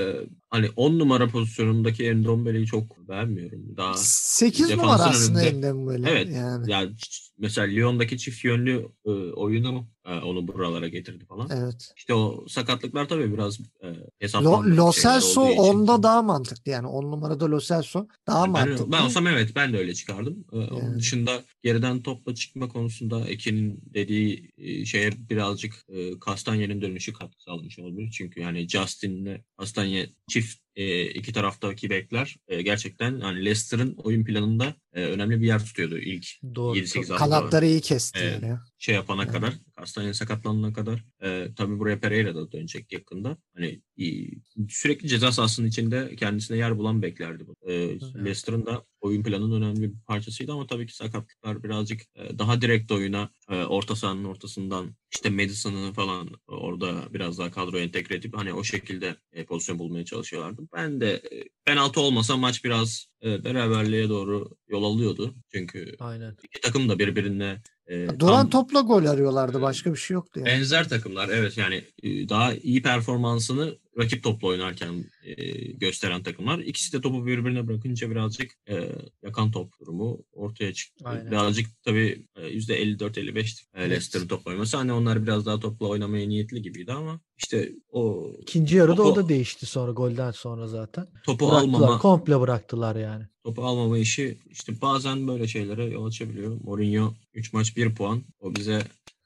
hani 0.50 0.70
10 0.76 1.00
numara 1.00 1.28
pozisyonundaki 1.28 2.06
Endombele'yi 2.08 2.66
çok 2.66 3.10
beğenmiyorum. 3.10 3.78
Daha 3.78 3.94
8 3.98 4.70
defansın 4.70 4.84
numara 4.84 5.04
aslında 5.04 5.40
önünde- 5.40 5.50
Endem 5.58 5.88
böyle. 5.88 6.10
Evet. 6.10 6.30
Yani. 6.36 6.72
ya 6.72 6.84
ç- 6.84 7.30
mesela 7.38 7.68
Lyon'daki 7.68 8.18
çift 8.18 8.44
yönlü 8.46 8.86
e, 9.06 9.10
oyunu 9.12 9.88
onu 10.12 10.48
buralara 10.48 10.88
getirdi 10.88 11.26
falan. 11.26 11.50
Evet. 11.54 11.93
İşte 11.98 12.13
o 12.13 12.46
sakatlıklar 12.48 13.08
tabii 13.08 13.34
biraz 13.34 13.60
e, 13.60 13.88
Lo, 13.88 13.93
hesaplanmadık 14.20 14.78
Lo 14.78 14.93
şeyler 14.93 15.13
Celso 15.20 15.41
onda 15.41 16.04
daha 16.04 16.22
mantıklı 16.22 16.72
yani. 16.72 16.88
10 16.88 17.04
numarada 17.04 17.52
Lo 17.52 17.60
Celso 17.60 18.08
daha 18.28 18.39
Yani 18.39 18.54
ben, 18.54 18.70
mantıklı. 18.70 18.91
ben 18.91 19.02
olsam 19.02 19.28
evet 19.28 19.52
ben 19.56 19.74
de 19.74 19.78
öyle 19.78 19.93
çıkardım. 19.93 20.46
Ee, 20.52 20.56
Onun 20.56 20.82
Yani. 20.84 21.00
dışında 21.00 21.43
geriden 21.63 22.02
topla 22.02 22.36
çıkma 22.36 22.67
konusunda 22.67 23.28
Ekin'in 23.28 23.82
dediği 23.93 24.52
e, 24.58 24.86
şeye 24.86 25.12
birazcık 25.30 25.74
e, 25.89 26.20
Kastanye'nin 26.20 26.82
dönüşü 26.82 27.13
katkı 27.13 27.43
sağlamış 27.43 27.80
olabilir. 27.80 28.10
Çünkü 28.12 28.39
yani 28.41 28.67
Justin'le 28.70 29.38
Kastanye 29.58 30.10
çift 30.28 30.67
e, 30.78 31.06
iki 31.06 31.34
taraftaki 31.34 31.90
bekler 31.90 32.36
e, 32.48 32.62
gerçekten 32.62 33.20
hani 33.20 33.40
Leicester'ın 33.46 33.94
oyun 33.98 34.24
planında 34.24 34.76
e, 34.94 35.04
önemli 35.06 35.42
bir 35.42 35.48
yer 35.48 35.66
tutuyordu 35.66 35.98
ilk 35.98 36.28
Doğru. 36.56 36.78
7-8 36.78 36.98
hafta. 36.98 37.16
Kanatları 37.16 37.66
iyi 37.66 37.82
kesti 37.82 38.20
Evet. 38.22 38.44
yani. 38.44 38.58
şey 38.78 38.96
yapana 38.96 39.24
Evet. 39.24 39.34
kadar, 39.34 39.54
Castanha 39.80 40.13
sakatlanana 40.13 40.74
kadar. 40.74 41.06
E, 41.24 41.48
tabii 41.56 41.80
buraya 41.80 42.00
Pereira 42.00 42.36
da 42.36 42.52
dönecek 42.52 42.92
yakında. 42.94 43.38
Hani 43.56 43.82
iyi- 43.98 44.42
sürekli 44.70 45.08
ceza 45.08 45.32
sahasının 45.32 45.68
içinde 45.68 46.16
kendisine 46.16 46.58
yer 46.58 46.78
bulan 46.78 47.02
beklerdi 47.02 47.48
bu. 47.48 47.56
E, 47.72 48.00
Leicester'ın 48.00 48.66
da 48.66 48.84
oyun 49.08 49.24
planının 49.24 49.62
önemli 49.62 49.82
bir 49.82 50.00
parçasıydı 50.08 50.52
ama 50.52 50.67
tabii 50.67 50.88
ki 50.88 50.96
sakatlıklar 50.96 51.63
birazcık 51.63 52.02
e, 52.15 52.39
daha 52.39 52.62
direkt 52.62 52.91
oyuna 52.91 53.30
e, 53.50 53.63
orta 53.63 53.96
sahanın 53.96 54.24
ortasından 54.24 54.96
işte 55.13 55.30
Madison'ı 55.30 55.93
falan 55.93 56.30
orada 56.48 57.13
biraz 57.13 57.39
daha 57.39 57.52
kadroya 57.52 57.84
entegre 57.84 58.15
edip 58.15 58.38
hani 58.38 58.54
o 58.54 58.63
şekilde 58.63 59.15
e, 59.34 59.46
pozisyon 59.46 59.80
bulmaya 59.80 60.06
çalışıyorlardı. 60.06 60.62
Ben 60.74 61.02
de 61.02 61.13
e, 61.13 61.43
penaltı 61.65 62.02
olmasa 62.02 62.38
maç 62.38 62.63
biraz 62.63 63.08
e, 63.24 63.43
beraberliğe 63.43 64.10
doğru 64.10 64.50
yol 64.67 64.84
alıyordu. 64.84 65.36
Çünkü 65.54 65.96
Aynen. 66.00 66.38
iki 66.43 66.62
takım 66.62 66.89
da 66.89 67.00
birbirine 67.00 67.62
e, 67.88 68.19
Duran 68.19 68.50
tam- 68.50 68.50
topla 68.50 68.82
gol 68.82 69.06
arıyorlardı. 69.06 69.62
Başka 69.62 69.93
bir 69.93 69.97
şey 69.97 70.15
yoktu 70.15 70.39
yani. 70.39 70.47
Benzer 70.47 70.89
takımlar 70.89 71.30
evet 71.30 71.58
yani 71.58 71.84
e, 72.04 72.30
daha 72.30 72.54
iyi 72.54 72.82
performansını 72.82 73.78
rakip 74.00 74.23
topla 74.23 74.47
oynarken 74.47 75.06
e, 75.23 75.34
gösteren 75.71 76.23
takımlar. 76.23 76.60
İkisi 76.60 76.93
de 76.93 77.02
topu 77.02 77.26
birbirine 77.26 77.67
bırakınca 77.67 78.12
birazcık 78.12 78.52
e, 78.69 78.89
yakan 79.23 79.52
top 79.52 79.80
durumu 79.80 80.19
ortaya 80.34 80.73
çıktı. 80.73 81.04
Aynen. 81.08 81.32
Birazcık 81.32 81.67
tabii 81.86 82.26
e, 82.36 82.41
%54-55 82.41 83.63
e, 83.76 83.89
Leicester'ın 83.89 84.28
top 84.28 84.47
oynaması. 84.47 84.78
Hani 84.78 84.93
onlar 84.93 85.23
biraz 85.23 85.45
daha 85.45 85.60
topla 85.60 85.88
oynamaya 85.88 86.28
niyetli 86.28 86.62
gibiydi 86.62 86.93
ama 86.93 87.19
işte 87.38 87.71
o 87.89 88.32
İkinci 88.41 88.76
yarıda 88.76 89.04
o 89.04 89.06
Topu- 89.06 89.15
da 89.15 89.30
değişti 89.30 89.65
sonra 89.65 89.91
golden 89.91 90.32
sonra 90.32 90.67
zaten. 90.67 91.08
topu 91.26 91.45
Bıraktılar, 91.50 91.63
almama 91.63 91.97
komple 92.00 92.39
bıraktılar 92.39 92.95
yani. 92.95 93.23
Topu 93.48 93.64
almama 93.66 93.98
işi 93.98 94.38
işte 94.52 94.82
bazen 94.82 95.28
böyle 95.28 95.48
şeylere 95.48 95.86
yol 95.86 96.06
açabiliyor. 96.06 96.58
Mourinho 96.64 97.14
3 97.34 97.54
maç 97.54 97.78
1 97.78 97.96
puan 97.96 98.24
o 98.40 98.56
bize 98.56 98.82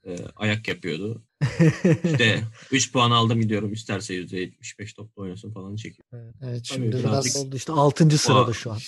e, 0.06 0.16
ayak 0.36 0.68
yapıyordu. 0.68 1.22
İşte 2.04 2.42
3 2.72 2.92
puan 2.92 3.10
aldım 3.10 3.40
gidiyorum 3.40 3.72
isterse 3.72 4.14
%75 4.14 4.94
topla 4.96 5.22
oynasın 5.22 5.50
falan 5.50 5.76
çekiyor. 5.76 6.34
Evet 6.42 6.64
şimdi 6.64 6.90
Tabii, 6.90 7.02
biraz 7.02 7.12
birazcık- 7.12 7.36
Oldu 7.36 7.56
işte 7.56 7.72
6. 7.72 8.18
sırada 8.18 8.52
şu 8.52 8.72
an. 8.72 8.78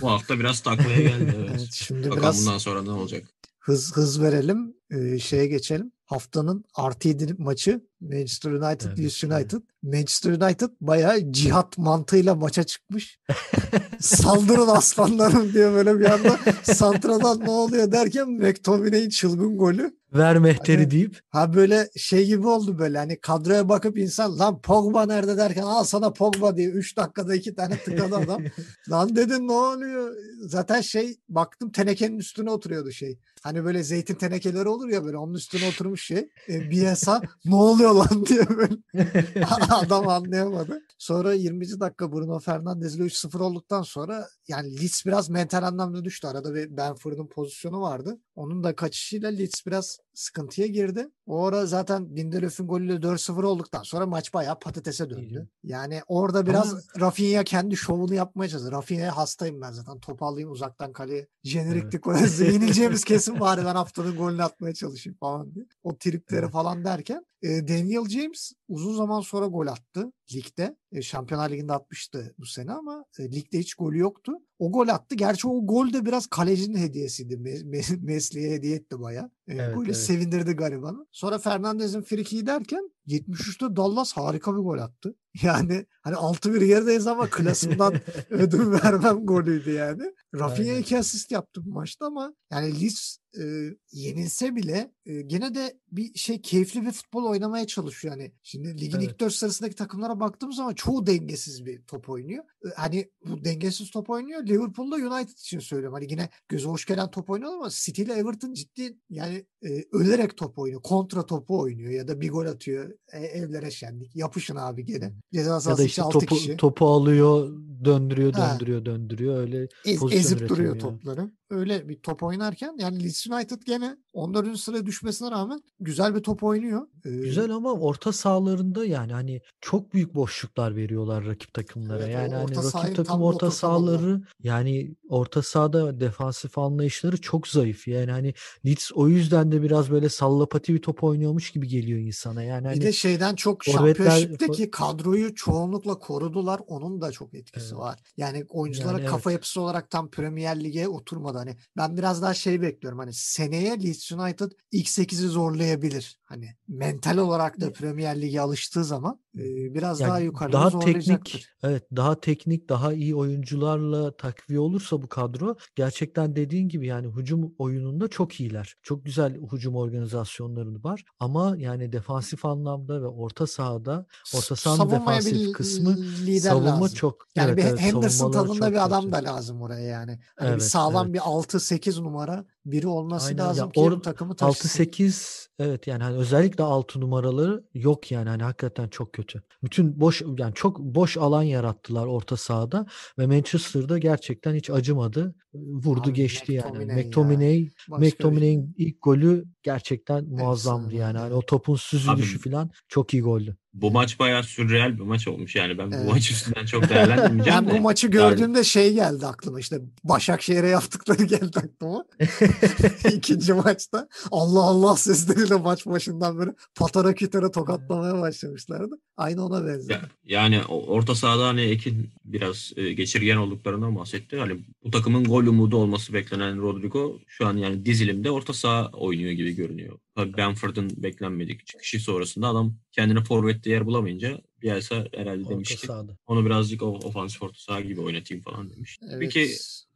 Bu 0.00 0.10
hafta 0.10 0.38
biraz 0.38 0.60
taklaya 0.60 1.02
geldi. 1.02 1.34
Evet. 1.36 1.50
evet, 1.58 1.72
şimdi 1.72 2.00
Bakalım 2.10 2.22
biraz 2.22 2.40
bundan 2.46 2.58
sonra 2.58 2.82
ne 2.82 2.90
olacak? 2.90 3.24
hız 3.58 3.96
hız 3.96 4.22
verelim. 4.22 4.73
Ee, 4.90 5.18
şeye 5.18 5.46
geçelim. 5.46 5.92
Haftanın 6.04 6.64
artı 6.74 7.08
7 7.08 7.34
maçı 7.38 7.80
Manchester 8.00 8.50
United 8.50 8.86
Evet, 8.88 8.98
Leeds 8.98 9.24
United. 9.24 9.58
Manchester 9.82 10.30
United 10.30 10.68
bayağı 10.80 11.32
cihat 11.32 11.78
mantığıyla 11.78 12.34
maça 12.34 12.64
çıkmış. 12.64 13.18
Saldırın 14.00 14.68
aslanlarım 14.68 15.52
diye 15.52 15.72
böyle 15.72 16.00
bir 16.00 16.04
anda 16.04 16.38
santradan 16.62 17.40
ne 17.40 17.50
oluyor 17.50 17.92
derken 17.92 18.30
McTominay'in 18.30 19.08
çılgın 19.08 19.58
golü. 19.58 19.96
Ver 20.14 20.38
mehteri 20.38 20.76
Hani- 20.78 20.90
deyip 20.90 21.20
Ha 21.28 21.54
böyle 21.54 21.90
şey 21.96 22.26
gibi 22.26 22.46
oldu 22.46 22.78
böyle 22.78 22.98
hani 22.98 23.20
kadroya 23.20 23.68
bakıp 23.68 23.98
insan 23.98 24.38
lan 24.38 24.60
Pogba 24.60 25.06
nerede 25.06 25.36
derken 25.36 25.62
al 25.62 25.84
sana 25.84 26.12
Pogba 26.12 26.56
diye 26.56 26.68
3 26.68 26.96
dakikada 26.96 27.34
iki 27.34 27.54
tane 27.54 27.78
tıkadı 27.78 28.16
adam. 28.16 28.42
lan 28.90 29.16
dedin 29.16 29.48
ne 29.48 29.52
oluyor? 29.52 30.16
Zaten 30.40 30.80
şey 30.80 31.16
baktım 31.28 31.72
tenekenin 31.72 32.18
üstüne 32.18 32.50
oturuyordu 32.50 32.92
şey. 32.92 33.18
Hani 33.44 33.64
böyle 33.64 33.82
zeytin 33.82 34.14
tenekeleri 34.14 34.68
olur 34.68 34.88
ya 34.88 35.04
böyle 35.04 35.16
onun 35.16 35.34
üstüne 35.34 35.68
oturmuş 35.68 36.06
şey. 36.06 36.28
E, 36.48 36.70
Bielsa 36.70 37.20
ne 37.44 37.54
oluyor 37.54 37.94
lan 37.94 38.26
diye 38.26 38.48
böyle. 38.48 38.74
Adam 39.70 40.08
anlayamadı. 40.08 40.82
Sonra 40.98 41.34
20. 41.34 41.80
dakika 41.80 42.12
Bruno 42.12 42.38
Fernandes 42.38 42.94
ile 42.96 43.02
3-0 43.02 43.42
olduktan 43.42 43.82
sonra 43.82 44.26
yani 44.48 44.80
Leeds 44.80 45.06
biraz 45.06 45.30
mental 45.30 45.62
anlamda 45.62 46.04
düştü. 46.04 46.26
Arada 46.26 46.54
bir 46.54 46.76
Benford'un 46.76 47.26
pozisyonu 47.26 47.80
vardı. 47.80 48.18
Onun 48.34 48.64
da 48.64 48.76
kaçışıyla 48.76 49.30
Leeds 49.30 49.66
biraz 49.66 49.98
sıkıntıya 50.14 50.66
girdi. 50.66 51.08
O 51.26 51.46
ara 51.46 51.66
zaten 51.66 52.16
Lindelöf'ün 52.16 52.66
golüyle 52.66 52.94
4-0 52.94 53.44
olduktan 53.44 53.82
sonra 53.82 54.06
maç 54.06 54.34
bayağı 54.34 54.58
patatese 54.58 55.10
döndü. 55.10 55.48
Yani 55.64 56.00
orada 56.06 56.46
biraz 56.46 56.72
Ama- 56.72 56.82
Rafinha 57.00 57.44
kendi 57.44 57.76
şovunu 57.76 58.14
yapmaya 58.14 58.48
çalıştı. 58.48 58.72
Rafinha'ya 58.72 59.16
hastayım 59.16 59.60
ben 59.60 59.72
zaten. 59.72 59.98
Topu 59.98 60.26
alayım 60.26 60.50
uzaktan 60.50 60.92
kaleye. 60.92 61.28
Jeneriklik 61.42 62.02
evet. 62.06 62.40
yenileceğimiz 62.40 63.04
kesin 63.04 63.33
bari 63.40 63.64
ben 63.64 63.74
haftanın 63.74 64.16
golünü 64.16 64.42
atmaya 64.42 64.74
çalışayım 64.74 65.16
falan 65.18 65.54
diye. 65.54 65.66
O 65.82 65.96
tripleri 65.98 66.40
Evet. 66.40 66.52
falan 66.52 66.84
derken 66.84 67.26
e, 67.42 67.68
Daniel 67.68 68.08
James 68.08 68.52
uzun 68.68 68.94
zaman 68.96 69.20
sonra 69.20 69.46
gol 69.46 69.66
attı 69.66 70.12
ligde. 70.34 70.76
E, 70.92 71.02
Şampiyonlar 71.02 71.50
Ligi'nde 71.50 71.72
atmıştı 71.72 72.34
bu 72.38 72.46
sene 72.46 72.72
ama 72.72 73.04
e, 73.18 73.32
ligde 73.32 73.58
hiç 73.58 73.74
golü 73.74 73.98
yoktu. 73.98 74.32
O 74.58 74.72
gol 74.72 74.88
attı. 74.88 75.14
Gerçi 75.14 75.48
o 75.48 75.66
gol 75.66 75.92
de 75.92 76.06
biraz 76.06 76.26
kalecinin 76.26 76.78
hediyesiydi. 76.78 77.34
Me- 77.34 77.62
Me- 77.64 78.02
Mesli'ye 78.04 78.50
hediye 78.50 78.76
etti 78.76 79.00
baya. 79.00 79.30
E, 79.48 79.54
Evet, 79.54 79.74
golü 79.74 79.86
evet. 79.86 79.96
sevindirdi 79.96 80.52
garibanı. 80.52 81.06
Sonra 81.10 81.38
Fernandez'in 81.38 82.02
frikiği 82.02 82.46
derken 82.46 82.90
73'te 83.08 83.76
Dallas 83.76 84.12
harika 84.12 84.52
bir 84.56 84.62
gol 84.62 84.78
attı. 84.78 85.14
Yani 85.42 85.86
hani 86.02 86.14
6-1 86.16 86.64
gerideyiz 86.66 87.06
ama 87.06 87.30
klasından 87.30 87.94
ödün 88.30 88.72
vermem 88.72 89.26
golüydü 89.26 89.70
yani. 89.72 90.02
Rafinha 90.34 90.74
iki 90.76 90.98
asist 90.98 91.30
yaptı 91.30 91.60
bu 91.66 91.70
maçta 91.70 92.06
ama 92.06 92.34
yani 92.52 92.80
Leeds 92.80 93.16
e, 93.40 93.44
yenilse 93.92 94.56
bile 94.56 94.92
e, 95.06 95.20
gene 95.22 95.54
de 95.54 95.78
bir 95.92 96.14
şey 96.14 96.40
keyifli 96.42 96.82
bir 96.86 96.90
futbol 96.92 97.24
oynamaya 97.24 97.66
çalışıyor. 97.66 98.16
Yani 98.18 98.32
şimdi 98.42 98.80
ligin 98.80 98.98
Evet. 98.98 99.08
ilk 99.10 99.20
dört 99.20 99.32
sırasındaki 99.32 99.74
takımlara 99.74 100.20
baktığımız 100.20 100.56
zaman 100.56 100.74
çoğu 100.74 101.06
dengesiz 101.06 101.66
bir 101.66 101.82
top 101.82 102.08
oynuyor. 102.08 102.44
E, 102.66 102.68
hani 102.76 103.10
bu 103.26 103.44
dengesiz 103.44 103.90
top 103.90 104.10
oynuyor. 104.10 104.46
Liverpool'da 104.46 104.96
United 104.96 105.32
için 105.38 105.58
söylüyorum. 105.58 105.94
Hani 105.94 106.06
yine 106.12 106.28
göze 106.48 106.68
hoş 106.68 106.84
gelen 106.86 107.10
top 107.10 107.30
oynuyor 107.30 107.52
ama 107.54 107.68
City 107.70 108.02
ile 108.02 108.12
Everton 108.12 108.52
ciddi 108.52 108.98
yani 109.10 109.44
e, 109.64 109.84
ölerek 109.92 110.36
top 110.36 110.58
oynuyor. 110.58 110.82
Kontra 110.82 111.26
topu 111.26 111.58
oynuyor 111.60 111.90
ya 111.90 112.08
da 112.08 112.20
bir 112.20 112.30
gol 112.30 112.46
atıyor. 112.46 112.92
E, 113.12 113.18
evlere 113.18 113.70
şenlik. 113.70 114.16
Yapışın 114.16 114.56
abi 114.56 114.84
gene. 114.84 115.12
Ceza 115.32 115.70
ya 115.70 115.78
da 115.78 115.82
işte 115.84 116.02
6 116.02 116.12
topu, 116.18 116.34
kişi. 116.34 116.56
topu 116.56 116.86
alıyor, 116.86 117.56
döndürüyor, 117.84 118.32
Ha. 118.32 118.50
döndürüyor, 118.52 118.84
döndürüyor. 118.84 119.36
Öyle 119.38 119.68
Ez- 119.84 120.02
ezip 120.12 120.48
duruyor 120.48 120.68
yani. 120.74 120.78
topları. 120.80 121.30
Öyle 121.54 121.88
bir 121.88 121.98
top 122.02 122.22
oynarken 122.22 122.74
yani 122.78 123.04
Leeds 123.04 123.26
United 123.26 123.62
gene 123.66 123.96
14. 124.12 124.58
sıraya 124.58 124.86
düşmesine 124.86 125.30
rağmen 125.30 125.60
güzel 125.80 126.14
bir 126.14 126.20
top 126.20 126.42
oynuyor. 126.42 126.86
Ee, 127.04 127.10
Güzel 127.10 127.50
ama 127.50 127.72
orta 127.72 128.12
sahalarında 128.12 128.84
yani 128.84 129.12
hani 129.12 129.40
çok 129.60 129.94
büyük 129.94 130.14
boşluklar 130.14 130.76
veriyorlar 130.76 131.26
rakip 131.26 131.54
takımlara. 131.54 132.02
Evet, 132.04 132.14
yani 132.14 132.34
hani 132.34 132.56
rakip 132.56 132.96
takım 132.96 133.20
bir 133.20 133.24
orta 133.24 133.50
sahaları 133.50 134.22
yani 134.42 134.94
orta 135.08 135.42
sahada 135.42 136.00
defansif 136.00 136.58
anlayışları 136.58 137.20
çok 137.20 137.48
zayıf. 137.48 137.88
Yani 137.88 138.10
hani 138.10 138.34
Leeds 138.66 138.90
o 138.94 139.08
yüzden 139.08 139.52
de 139.52 139.62
biraz 139.62 139.90
böyle 139.90 140.08
sallapati 140.08 140.74
bir 140.74 140.82
top 140.82 141.04
oynuyormuş 141.04 141.50
gibi 141.50 141.68
geliyor 141.68 141.98
insana. 141.98 142.42
Yani 142.42 142.64
Bir 142.64 142.68
hani 142.68 142.80
de 142.80 142.92
şeyden 142.92 143.34
çok 143.34 143.64
şampiyonşipteki 143.64 144.70
kadroyu 144.70 145.34
çoğunlukla 145.34 145.98
korudular. 145.98 146.60
Onun 146.66 147.00
da 147.00 147.12
çok 147.12 147.34
etkisi 147.34 147.66
Evet. 147.66 147.78
var. 147.78 147.98
Yani 148.16 148.44
oyunculara 148.48 148.98
Yani 148.98 149.06
kafa 149.06 149.30
evet. 149.30 149.38
yapısı 149.38 149.60
olarak 149.60 149.90
tam 149.90 150.10
Premier 150.10 150.64
Lig'e 150.64 150.88
oturmadı. 150.88 151.38
Hani 151.44 151.56
ben 151.76 151.96
biraz 151.96 152.22
daha 152.22 152.34
şey 152.34 152.62
bekliyorum. 152.62 152.98
Hani 152.98 153.12
seneye 153.12 153.82
Leeds 153.82 154.12
United 154.12 154.52
ilk 154.72 154.86
8'i 154.86 155.28
zorlayabilir. 155.28 156.18
Hani 156.22 156.56
mental 156.68 157.16
olarak 157.16 157.60
da 157.60 157.72
Premier 157.72 158.22
Lig'e 158.22 158.40
alıştığı 158.40 158.84
zaman 158.84 159.20
biraz 159.34 160.00
Yani 160.00 160.08
daha 160.08 160.20
yukarıda 160.20 160.52
daha 160.52 160.78
teknik 160.78 161.46
evet 161.62 161.84
daha 161.96 162.20
teknik 162.20 162.68
daha 162.68 162.92
iyi 162.92 163.14
oyuncularla 163.14 164.16
takviye 164.16 164.60
olursa 164.60 165.02
bu 165.02 165.08
kadro 165.08 165.56
gerçekten 165.74 166.36
dediğin 166.36 166.68
gibi 166.68 166.86
yani 166.86 167.08
hücum 167.16 167.54
oyununda 167.58 168.08
çok 168.08 168.40
iyiler. 168.40 168.74
Çok 168.82 169.04
güzel 169.04 169.36
hücum 169.52 169.76
organizasyonları 169.76 170.84
var 170.84 171.04
ama 171.18 171.54
yani 171.58 171.92
defansif 171.92 172.44
anlamda 172.44 173.02
ve 173.02 173.06
orta 173.06 173.46
sahada 173.46 174.06
orta 174.36 174.56
sahanın 174.56 174.90
bir 174.90 174.96
defansif 174.96 175.52
kısmı 175.52 175.96
lider 175.96 176.50
savunma 176.50 176.80
lazım. 176.80 176.96
çok 176.96 177.26
Yani 177.36 177.48
evet, 177.48 177.58
bir 177.58 177.64
evet, 177.64 177.80
Henderson 177.80 178.32
tadında 178.32 178.70
bir 178.70 178.84
adam 178.84 179.12
da 179.12 179.16
lazım 179.16 179.62
oraya 179.62 179.86
yani. 179.86 180.18
Hani 180.36 180.48
bir 180.48 180.52
Evet, 180.52 180.62
sağlam 180.62 181.06
evet. 181.06 181.14
bir 181.14 181.23
6-8 181.24 182.02
numara 182.02 182.44
biri 182.66 182.86
olması 182.86 183.26
Aynen. 183.28 183.38
Ya 183.42 183.48
lazım 183.48 183.70
ki 183.70 183.80
or- 183.80 184.02
takımı 184.02 184.36
taşısın. 184.36 184.68
6-8 184.84 185.46
evet 185.58 185.86
yani 185.86 186.02
hani 186.02 186.16
özellikle 186.16 186.64
6 186.64 187.00
numaraları 187.00 187.64
yok 187.74 188.10
yani 188.12 188.28
hani 188.28 188.42
hakikaten 188.42 188.88
çok 188.88 189.12
kötü. 189.12 189.42
Bütün 189.62 190.00
boş 190.00 190.22
yani 190.38 190.54
çok 190.54 190.78
boş 190.80 191.16
alan 191.16 191.42
yarattılar 191.42 192.06
orta 192.06 192.36
sahada 192.36 192.86
ve 193.18 193.26
Manchester'da 193.26 193.98
gerçekten 193.98 194.54
hiç 194.54 194.70
acımadı. 194.70 195.34
Vurdu 195.54 196.00
Abi 196.10 196.12
geçti 196.12 196.52
yani. 196.52 196.66
McTominay 196.70 196.96
ya. 196.96 197.04
McTominay 197.04 197.68
Başka 197.88 198.00
bir 198.02 198.06
şey. 198.06 198.10
McTominay'in 198.10 198.74
ilk 198.78 199.02
golü 199.02 199.44
gerçekten 199.62 200.24
muazzamdı 200.24 200.86
Efsane 200.86 201.00
yani. 201.00 201.16
ya. 201.16 201.22
Hani 201.22 201.34
o 201.34 201.42
topun 201.42 201.76
süzülüşü 201.76 202.36
Abi- 202.38 202.50
falan 202.50 202.70
çok 202.88 203.14
iyi 203.14 203.22
goldü. 203.22 203.56
Bu 203.74 203.90
maç 203.90 204.18
bayağı 204.18 204.42
sürreal 204.44 204.94
bir 204.98 205.02
maç 205.02 205.28
olmuş. 205.28 205.56
Yani 205.56 205.78
ben 205.78 205.90
Evet. 205.94 206.06
bu 206.06 206.10
maç 206.10 206.30
üstünden 206.30 206.66
çok 206.66 206.88
değerlendirmeyeceğim 206.88 207.58
Ben 207.60 207.66
de. 207.74 207.78
bu 207.78 207.80
maçı 207.82 208.08
gördüğümde 208.08 208.64
şey 208.64 208.94
geldi 208.94 209.26
aklıma 209.26 209.60
işte 209.60 209.80
Başakşehir'e 210.04 210.68
yaptıkları 210.68 211.22
geldi 211.24 211.58
aklıma. 211.58 212.04
İkinci 213.16 213.52
maçta 213.52 214.08
Allah 214.30 214.62
Allah 214.62 214.96
sesleriyle 214.96 215.54
maç 215.54 215.86
başından 215.86 216.38
böyle 216.38 216.50
patara 216.74 217.14
kütere 217.14 217.50
tokatlamaya 217.50 218.20
başlamışlardı. 218.20 218.94
Aynı 219.16 219.44
ona 219.46 219.66
benziyor. 219.66 220.00
Ya- 220.00 220.08
yani 220.24 220.62
orta 220.68 221.14
sahada 221.14 221.46
hani 221.48 221.60
Ekin 221.60 222.10
biraz 222.24 222.72
e, 222.76 222.92
geçirgen 222.92 223.36
olduklarından 223.36 223.96
bahsetti. 223.96 224.38
Hani 224.38 224.64
bu 224.84 224.90
takımın 224.90 225.24
gol 225.24 225.46
umudu 225.46 225.76
olması 225.76 226.12
beklenen 226.12 226.62
Rodrigo 226.62 227.18
şu 227.26 227.46
an 227.46 227.56
yani 227.56 227.86
dizilimde 227.86 228.30
orta 228.30 228.52
saha 228.52 228.90
oynuyor 228.92 229.32
gibi 229.32 229.52
görünüyor. 229.56 229.98
Tabii 230.16 230.36
Benford'un 230.36 230.90
beklenmedik 230.96 231.66
çıkışı 231.66 232.00
sonrasında 232.00 232.48
adam 232.48 232.74
kendine 232.92 233.22
forvette 233.64 233.70
yer 233.70 233.86
bulamayınca 233.86 234.40
Bielsa 234.62 235.06
herhalde 235.14 235.40
Orta 235.42 235.50
demiş 235.50 235.76
ki 235.76 235.86
sahada. 235.86 236.16
onu 236.26 236.46
birazcık 236.46 236.82
o- 236.82 236.86
ofansif 237.04 237.42
orta 237.42 237.58
saha 237.58 237.80
gibi 237.80 238.00
oynatayım 238.00 238.42
falan 238.44 238.70
demiş. 238.70 238.98
Evet. 239.02 239.16
Peki 239.20 239.48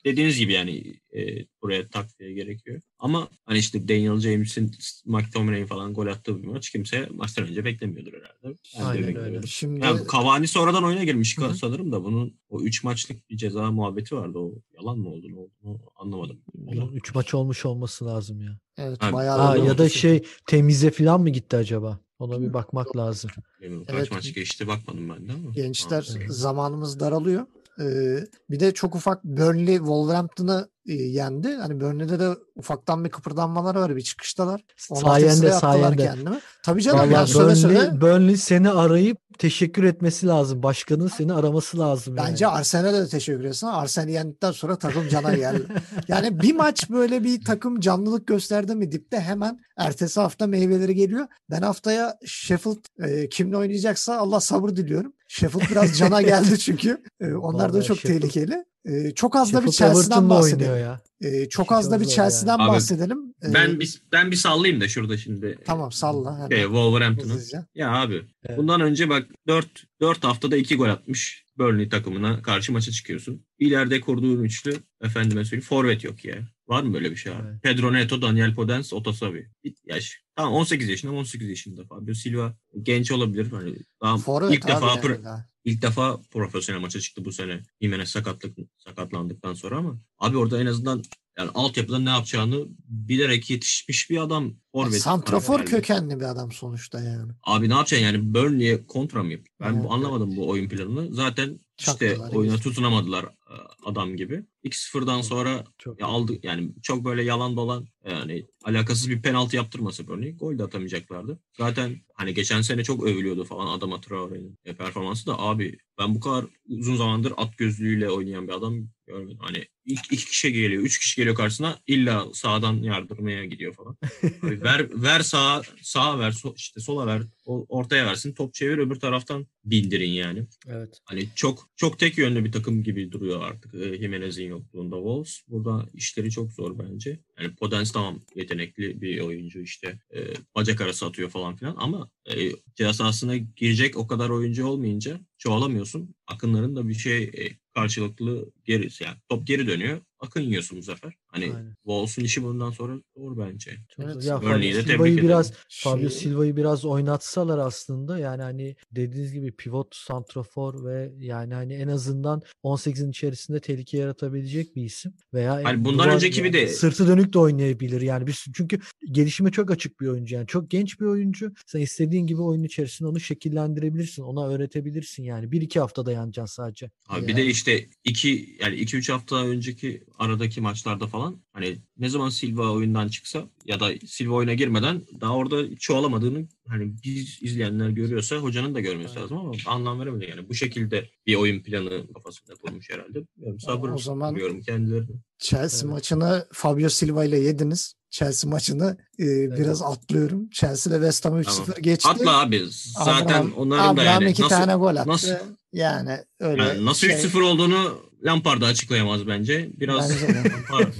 dediğiniz 0.04 0.38
gibi 0.38 0.52
yani 0.52 0.94
e, 1.16 1.46
buraya 1.62 1.88
takviye 1.88 2.32
gerekiyor. 2.32 2.80
Ama 2.98 3.28
hani 3.44 3.58
işte 3.58 3.88
Daniel 3.88 4.18
James'in 4.20 4.70
McTominay'in 5.06 5.66
falan 5.66 5.94
gol 5.94 6.06
attığı 6.06 6.42
bir 6.42 6.46
maç 6.48 6.70
kimse 6.70 7.08
maçtan 7.14 7.48
önce 7.48 7.64
beklemiyordur 7.64 8.12
herhalde. 8.12 8.58
Ben 8.74 8.84
Aynen 8.84 9.16
öyle. 9.16 9.46
Şimdi 9.46 9.84
Yani 9.84 10.00
Cavani 10.12 10.46
sonradan 10.48 10.84
oyuna 10.84 11.04
girmiş 11.04 11.38
Hı 11.38 11.44
hı. 11.46 11.54
sanırım 11.54 11.92
da 11.92 12.04
bunun 12.04 12.38
o 12.48 12.60
3 12.62 12.84
maçlık 12.84 13.30
bir 13.30 13.36
ceza 13.36 13.70
muhabbeti 13.72 14.16
vardı. 14.16 14.38
O 14.38 14.54
yalan 14.76 14.98
mı 14.98 15.08
oldu 15.08 15.26
ne 15.32 15.36
oldu 15.38 15.50
anlamadım. 15.96 16.40
Onun 16.66 16.92
3 16.92 17.14
maç 17.14 17.34
olmuş 17.34 17.66
olması 17.66 18.06
lazım 18.06 18.40
ya. 18.42 18.58
evet 18.78 19.02
Ha, 19.02 19.12
bayağı 19.12 19.38
Ha, 19.38 19.56
ya 19.56 19.78
da 19.78 19.88
şey 19.88 20.22
temize 20.46 20.90
falan 20.90 21.20
mı 21.20 21.30
gitti 21.30 21.56
acaba? 21.56 22.00
Ona 22.18 22.40
bir 22.40 22.52
bakmak 22.52 22.96
lazım. 22.96 23.30
Kaç 23.60 23.70
Evet. 23.88 24.12
maç 24.12 24.34
geçti 24.34 24.68
bakmadım 24.68 25.08
ben 25.08 25.28
de 25.28 25.32
ama. 25.32 25.50
gençler 25.52 26.08
Ha, 26.18 26.24
zamanımız 26.28 27.00
daralıyor. 27.00 27.46
Ee, 27.80 28.18
bir 28.50 28.60
de 28.60 28.74
çok 28.74 28.94
ufak 28.94 29.24
Burnley 29.24 29.76
Wolverhampton'ı 29.76 30.68
e, 30.86 30.92
yendi. 30.94 31.54
Hani 31.54 31.80
Burnley'de 31.80 32.20
de 32.20 32.28
ufaktan 32.56 33.04
bir 33.04 33.10
kıpırdanmalar 33.10 33.74
var. 33.74 33.96
Bir 33.96 34.02
çıkıştalar. 34.02 34.60
Onlar 34.90 35.00
Sayende 35.20 35.52
sayende. 35.52 35.96
kendimi. 36.04 36.40
Tabii 36.62 36.82
canım 36.82 36.98
Vallahi 36.98 37.12
yani 37.12 37.28
söyle 37.28 37.44
Burnley, 37.46 37.56
söyle. 37.56 38.00
Burnley 38.00 38.36
seni 38.36 38.70
arayıp 38.70 39.18
teşekkür 39.38 39.84
etmesi 39.84 40.26
lazım. 40.26 40.62
Başkanın 40.62 41.08
seni 41.08 41.32
araması 41.32 41.78
lazım 41.78 42.16
yani. 42.16 42.28
Bence 42.30 42.46
Arsenal'e 42.46 43.00
de 43.00 43.08
teşekkür 43.08 43.44
etsin. 43.44 43.66
Arsenal 43.66 44.08
yendikten 44.08 44.52
sonra 44.52 44.76
takım 44.76 45.08
cana 45.08 45.34
geldi. 45.34 45.62
yani 46.08 46.40
bir 46.40 46.54
maç 46.56 46.90
böyle 46.90 47.24
bir 47.24 47.44
takım 47.44 47.80
canlılık 47.80 48.26
gösterdi 48.26 48.74
mi 48.74 48.92
dipte 48.92 49.20
hemen 49.20 49.60
ertesi 49.76 50.20
hafta 50.20 50.46
meyveleri 50.46 50.94
geliyor. 50.94 51.26
Ben 51.50 51.62
haftaya 51.62 52.18
Sheffield 52.26 52.76
e, 53.02 53.28
kimle 53.28 53.56
oynayacaksa 53.56 54.16
Allah 54.18 54.40
sabır 54.40 54.70
diliyorum. 54.76 55.12
Sheffield 55.28 55.70
biraz 55.70 55.98
cana 55.98 56.22
geldi 56.32 56.58
çünkü. 56.58 57.02
E, 57.20 57.34
onlar 57.34 57.68
da 57.68 57.72
Vallahi 57.74 57.86
çok 57.86 57.98
Sheffield- 57.98 58.20
tehlikeli. 58.20 58.64
E, 58.88 59.14
çok 59.14 59.36
az 59.36 59.52
da 59.52 59.64
bir 59.64 59.70
Chelsea'den 59.70 60.30
bahsedelim. 60.30 60.78
ya. 60.78 61.00
E, 61.20 61.48
çok 61.48 61.72
az 61.72 61.90
da 61.90 62.00
bir 62.00 62.06
Chelsea'den 62.06 62.52
yani. 62.58 62.62
Abi, 62.62 62.68
bahsedelim. 62.76 63.18
E, 63.42 63.54
Ben 63.54 63.80
bir 63.80 64.02
ben 64.12 64.30
bir 64.30 64.36
sallayayım 64.36 64.80
da 64.80 64.88
şurada 64.88 65.16
şimdi. 65.16 65.58
Tamam 65.66 65.92
salla. 65.92 66.36
hemen 66.36 66.48
Şey, 66.48 66.62
Wolverhampton'ı. 66.62 67.32
hızlıca. 67.32 67.66
Ya 67.74 67.92
abi 67.92 68.22
Evet. 68.44 68.58
bundan 68.58 68.80
önce 68.80 69.08
bak 69.08 69.26
4 69.48 69.66
4 70.00 70.24
haftada 70.24 70.56
2 70.56 70.76
gol 70.76 70.88
atmış 70.88 71.44
Burnley 71.58 71.88
takımına 71.88 72.42
karşı 72.42 72.72
maça 72.72 72.90
çıkıyorsun. 72.92 73.46
İleride 73.58 74.00
kurduğun 74.00 74.42
üçlü 74.44 74.76
efendime 75.02 75.44
söyleyeyim 75.44 75.64
forvet 75.68 76.04
yok 76.04 76.24
ya. 76.24 76.36
Var 76.68 76.82
mı 76.82 76.94
böyle 76.94 77.10
bir 77.10 77.16
şey 77.16 77.32
abi? 77.32 77.42
Evet. 77.50 77.62
Pedro 77.62 77.92
Neto, 77.92 78.22
Daniel 78.22 78.54
Podence, 78.54 78.96
Otasavi. 78.96 79.46
Bir 79.64 79.74
yaş. 79.84 80.20
Tamam 80.36 80.52
18 80.54 80.88
yaşında 80.88 81.12
18 81.12 81.48
yaşında 81.48 81.84
Fabio 81.84 82.14
Silva 82.14 82.56
genç 82.82 83.12
olabilir. 83.12 83.50
Hani 83.50 83.74
daha 84.02 84.18
Forvet 84.18 84.54
ilk 84.54 84.68
defa 84.68 84.88
yani. 84.88 85.42
İlk 85.64 85.82
defa 85.82 86.20
profesyonel 86.30 86.80
maça 86.80 87.00
çıktı 87.00 87.24
bu 87.24 87.32
sene. 87.32 87.62
Jimenez 87.80 88.08
sakatlık 88.08 88.58
sakatlandıktan 88.78 89.54
sonra 89.54 89.76
ama 89.76 90.00
abi 90.18 90.36
orada 90.36 90.60
en 90.60 90.66
azından 90.66 91.02
yani 91.38 91.50
altyapıda 91.54 91.98
ne 91.98 92.10
yapacağını 92.10 92.66
bilerek 92.88 93.50
yetişmiş 93.50 94.10
bir 94.10 94.18
adam. 94.18 94.54
Forvet. 94.72 95.02
Santrafor 95.02 95.66
kökenli 95.66 96.20
bir 96.20 96.24
adam 96.24 96.52
sonuçta 96.52 97.00
yani. 97.00 97.32
Abi 97.42 97.68
ne 97.68 97.72
yapacaksın 97.72 98.06
yani 98.06 98.34
Burnley'e 98.34 98.86
kontra 98.86 99.22
mı 99.22 99.32
yapayım? 99.32 99.54
Ben 99.60 99.72
Evet, 99.72 99.84
bu 99.84 99.92
anlamadım 99.92 100.36
bu 100.36 100.48
oyun 100.48 100.68
planını. 100.68 101.14
Zaten 101.14 101.58
işte 101.78 102.08
Çaktılar, 102.08 102.32
oyuna 102.32 102.54
geçti. 102.54 102.68
tutunamadılar 102.68 103.24
e, 103.24 103.54
adam 103.84 104.16
gibi. 104.16 104.44
2-0'dan 104.64 105.20
sonra 105.20 105.64
Çok 105.78 106.00
ya 106.00 106.06
aldı 106.06 106.32
yani 106.42 106.70
çok 106.82 107.04
böyle 107.04 107.22
yalan 107.22 107.56
dolan 107.56 107.86
yani 108.10 108.46
alakasız 108.64 109.10
bir 109.10 109.22
penaltı 109.22 109.56
yaptırmasa 109.56 110.06
Burnley 110.06 110.36
gol 110.36 110.58
de 110.58 110.64
atamayacaklardı. 110.64 111.38
Zaten 111.58 111.96
hani 112.14 112.34
geçen 112.34 112.60
sene 112.60 112.84
çok 112.84 113.04
övülüyordu 113.04 113.44
falan 113.44 113.78
Adama 113.78 114.00
Traore'nin 114.00 114.58
e, 114.64 114.74
performansı 114.74 115.26
da 115.26 115.38
abi 115.38 115.78
ben 115.98 116.14
bu 116.14 116.20
kadar 116.20 116.44
uzun 116.68 116.96
zamandır 116.96 117.32
at 117.36 117.58
gözlüğüyle 117.58 118.10
oynayan 118.10 118.48
bir 118.48 118.52
adam 118.52 118.88
görmedim. 119.06 119.38
Hani 119.40 119.66
ilk 119.88 120.12
iki 120.12 120.24
kişi 120.24 120.52
geliyor, 120.52 120.82
üç 120.82 120.98
kişi 120.98 121.16
geliyor 121.16 121.36
karşısına. 121.36 121.78
İlla 121.86 122.26
sağdan 122.34 122.82
yardırmaya 122.82 123.44
gidiyor 123.44 123.74
falan. 123.74 123.96
Ver 124.42 124.86
ver 125.02 125.20
sağa 125.20 125.62
sağa 125.82 126.18
ver 126.18 126.30
so- 126.30 126.54
işte 126.56 126.80
sola 126.80 127.06
ver 127.06 127.22
ortaya 127.48 128.06
versin 128.06 128.32
top 128.32 128.54
çevir 128.54 128.78
öbür 128.78 129.00
taraftan 129.00 129.46
bindirin 129.64 130.10
yani. 130.10 130.46
Evet. 130.66 130.98
Hani 131.04 131.28
çok 131.34 131.68
çok 131.76 131.98
tek 131.98 132.18
yönlü 132.18 132.44
bir 132.44 132.52
takım 132.52 132.82
gibi 132.82 133.12
duruyor 133.12 133.42
artık 133.42 133.74
e, 133.74 133.98
Jimenez'in 133.98 134.48
yokluğunda 134.48 134.96
Wolves. 134.96 135.40
Burada 135.48 135.88
işleri 135.94 136.30
çok 136.30 136.52
zor 136.52 136.78
bence. 136.78 137.20
Yani 137.40 137.54
Podence 137.54 137.92
tamam 137.92 138.20
yetenekli 138.34 139.02
bir 139.02 139.20
oyuncu 139.20 139.60
işte 139.60 139.98
e, 140.14 140.20
bacak 140.54 140.80
arası 140.80 141.06
atıyor 141.06 141.30
falan 141.30 141.56
filan 141.56 141.76
ama 141.78 142.10
e, 142.26 142.50
ceza 142.74 142.92
sahasına 142.92 143.36
girecek 143.36 143.96
o 143.96 144.06
kadar 144.06 144.30
oyuncu 144.30 144.66
olmayınca 144.66 145.20
çoğalamıyorsun. 145.38 146.14
Akınların 146.26 146.76
da 146.76 146.88
bir 146.88 146.94
şey 146.94 147.22
e, 147.22 147.58
karşılıklı 147.74 148.52
geri 148.64 148.88
yani 149.00 149.16
top 149.28 149.46
geri 149.46 149.66
dönüyor. 149.66 150.00
Akın 150.20 150.40
yiyorsun 150.40 150.78
bu 150.78 150.82
sefer. 150.82 151.12
Hani 151.26 151.44
Aynen. 151.44 151.74
Wolves'un 151.84 152.24
işi 152.24 152.42
bundan 152.42 152.70
sonra 152.70 152.94
zor 153.16 153.38
bence. 153.38 153.70
Evet. 154.02 154.24
Ya 154.24 154.40
Fabio 154.40 154.60
de 154.62 154.82
tebrik 154.84 155.00
ederim. 155.00 155.16
biraz 155.24 155.52
Fabio 155.70 156.00
Şey- 156.10 156.18
Silva'yı 156.18 156.56
biraz 156.56 156.84
oynatsalar 156.84 157.58
aslında 157.58 158.18
yani 158.18 158.42
hani 158.42 158.76
dediğiniz 158.92 159.32
gibi 159.32 159.52
pivot, 159.52 159.94
santrafor 159.96 160.84
ve 160.84 161.12
yani 161.18 161.54
hani 161.54 161.74
en 161.74 161.88
azından 161.88 162.42
18'in 162.62 163.10
içerisinde 163.10 163.60
tehlike 163.60 163.98
yaratabilecek 163.98 164.76
bir 164.76 164.82
isim 164.84 165.12
veya 165.34 165.54
Hani 165.64 165.84
bundan 165.84 166.10
önceki 166.10 166.44
bir 166.44 166.52
de- 166.52 166.68
sırtı 166.68 167.08
dönük 167.08 167.32
de 167.32 167.38
oynayabilir 167.38 168.00
yani 168.00 168.26
bir 168.26 168.44
çünkü 168.54 168.78
gelişime 169.12 169.50
çok 169.50 169.70
açık 169.70 170.00
bir 170.00 170.06
oyuncu 170.06 170.34
yani 170.34 170.46
çok 170.46 170.70
genç 170.70 171.00
bir 171.00 171.06
oyuncu 171.06 171.52
sen 171.66 171.80
istediğin 171.80 172.26
gibi 172.26 172.40
oyun 172.42 172.62
içerisinde 172.62 173.08
onu 173.08 173.20
şekillendirebilirsin 173.20 174.22
ona 174.22 174.48
öğretebilirsin 174.48 175.22
yani 175.22 175.52
bir 175.52 175.60
iki 175.62 175.80
hafta 175.80 176.06
dayanacaksın 176.06 176.54
sadece. 176.62 176.90
Abi 177.08 177.22
bir 177.22 177.28
Yani- 177.28 177.40
de 177.42 177.46
işte 177.46 177.86
iki 178.04 178.56
yani 178.60 178.76
iki 178.76 178.96
üç 178.96 179.10
hafta 179.10 179.46
önceki 179.46 180.04
aradaki 180.18 180.60
maçlarda 180.60 181.06
falan 181.06 181.36
hani 181.52 181.78
ne 181.98 182.08
zaman 182.08 182.28
Silva 182.28 182.70
oyundan 182.70 183.08
çıksa 183.08 183.44
ya 183.64 183.80
da 183.80 183.90
Silva 184.06 184.34
oyuna 184.34 184.54
girmeden 184.54 185.02
daha 185.20 185.32
orada 185.32 185.76
çoğalamadığını 185.76 186.46
hani 186.68 186.92
biz 187.04 187.38
izleyenler 187.42 187.88
görüyorsa 187.88 188.36
hocanın 188.36 188.74
da 188.74 188.80
görmesi 188.80 189.08
Aynen. 189.10 189.22
lazım 189.22 189.36
ama 189.38 189.52
anlam 189.66 190.00
veremedi 190.00 190.30
yani 190.30 190.48
bu 190.48 190.54
şekilde 190.54 191.08
bir 191.26 191.34
oyun 191.36 191.62
planı 191.62 192.12
kafasında 192.14 192.54
kurmuş 192.54 192.90
herhalde. 192.90 193.22
Bilmiyorum, 193.36 193.60
sabır 193.60 193.88
o 193.88 193.98
zaman- 193.98 194.34
diliyorum 194.34 194.60
kendilerine. 194.60 195.06
Chelsea 195.38 195.80
Evet. 195.80 195.90
maçını 195.94 196.46
Fabio 196.52 196.88
Silva 196.88 197.24
ile 197.24 197.38
yediniz. 197.38 197.94
Chelsea 198.10 198.50
maçını 198.50 198.96
e, 199.18 199.24
biraz 199.58 199.82
atlıyorum. 199.82 200.50
Chelsea 200.50 200.92
ile 200.92 201.00
West 201.00 201.24
Ham 201.24 201.40
3-0 201.40 201.44
Tamam. 201.66 201.82
geçti. 201.82 202.08
Atla 202.08 202.40
abi 202.40 202.62
zaten 203.04 203.24
Abraham- 203.24 203.52
onların 203.56 203.84
da 203.96 204.02
Abraham 204.02 204.22
yani 204.22 204.30
iki 204.30 204.42
nasıl, 204.42 204.56
tane 204.56 204.74
gol 204.74 204.96
attı. 204.96 205.08
nasıl- 205.10 205.34
Yani 205.72 206.18
öyle 206.40 206.62
yani 206.62 206.84
nasıl 206.84 207.06
şey, 207.06 207.16
3-0 207.16 207.40
olduğunu 207.40 208.07
Lampard 208.24 208.60
da 208.60 208.66
açıklayamaz 208.66 209.26
bence. 209.26 209.68
Biraz 209.80 210.10
Bence. 210.10 210.34
Lampard, 210.48 210.94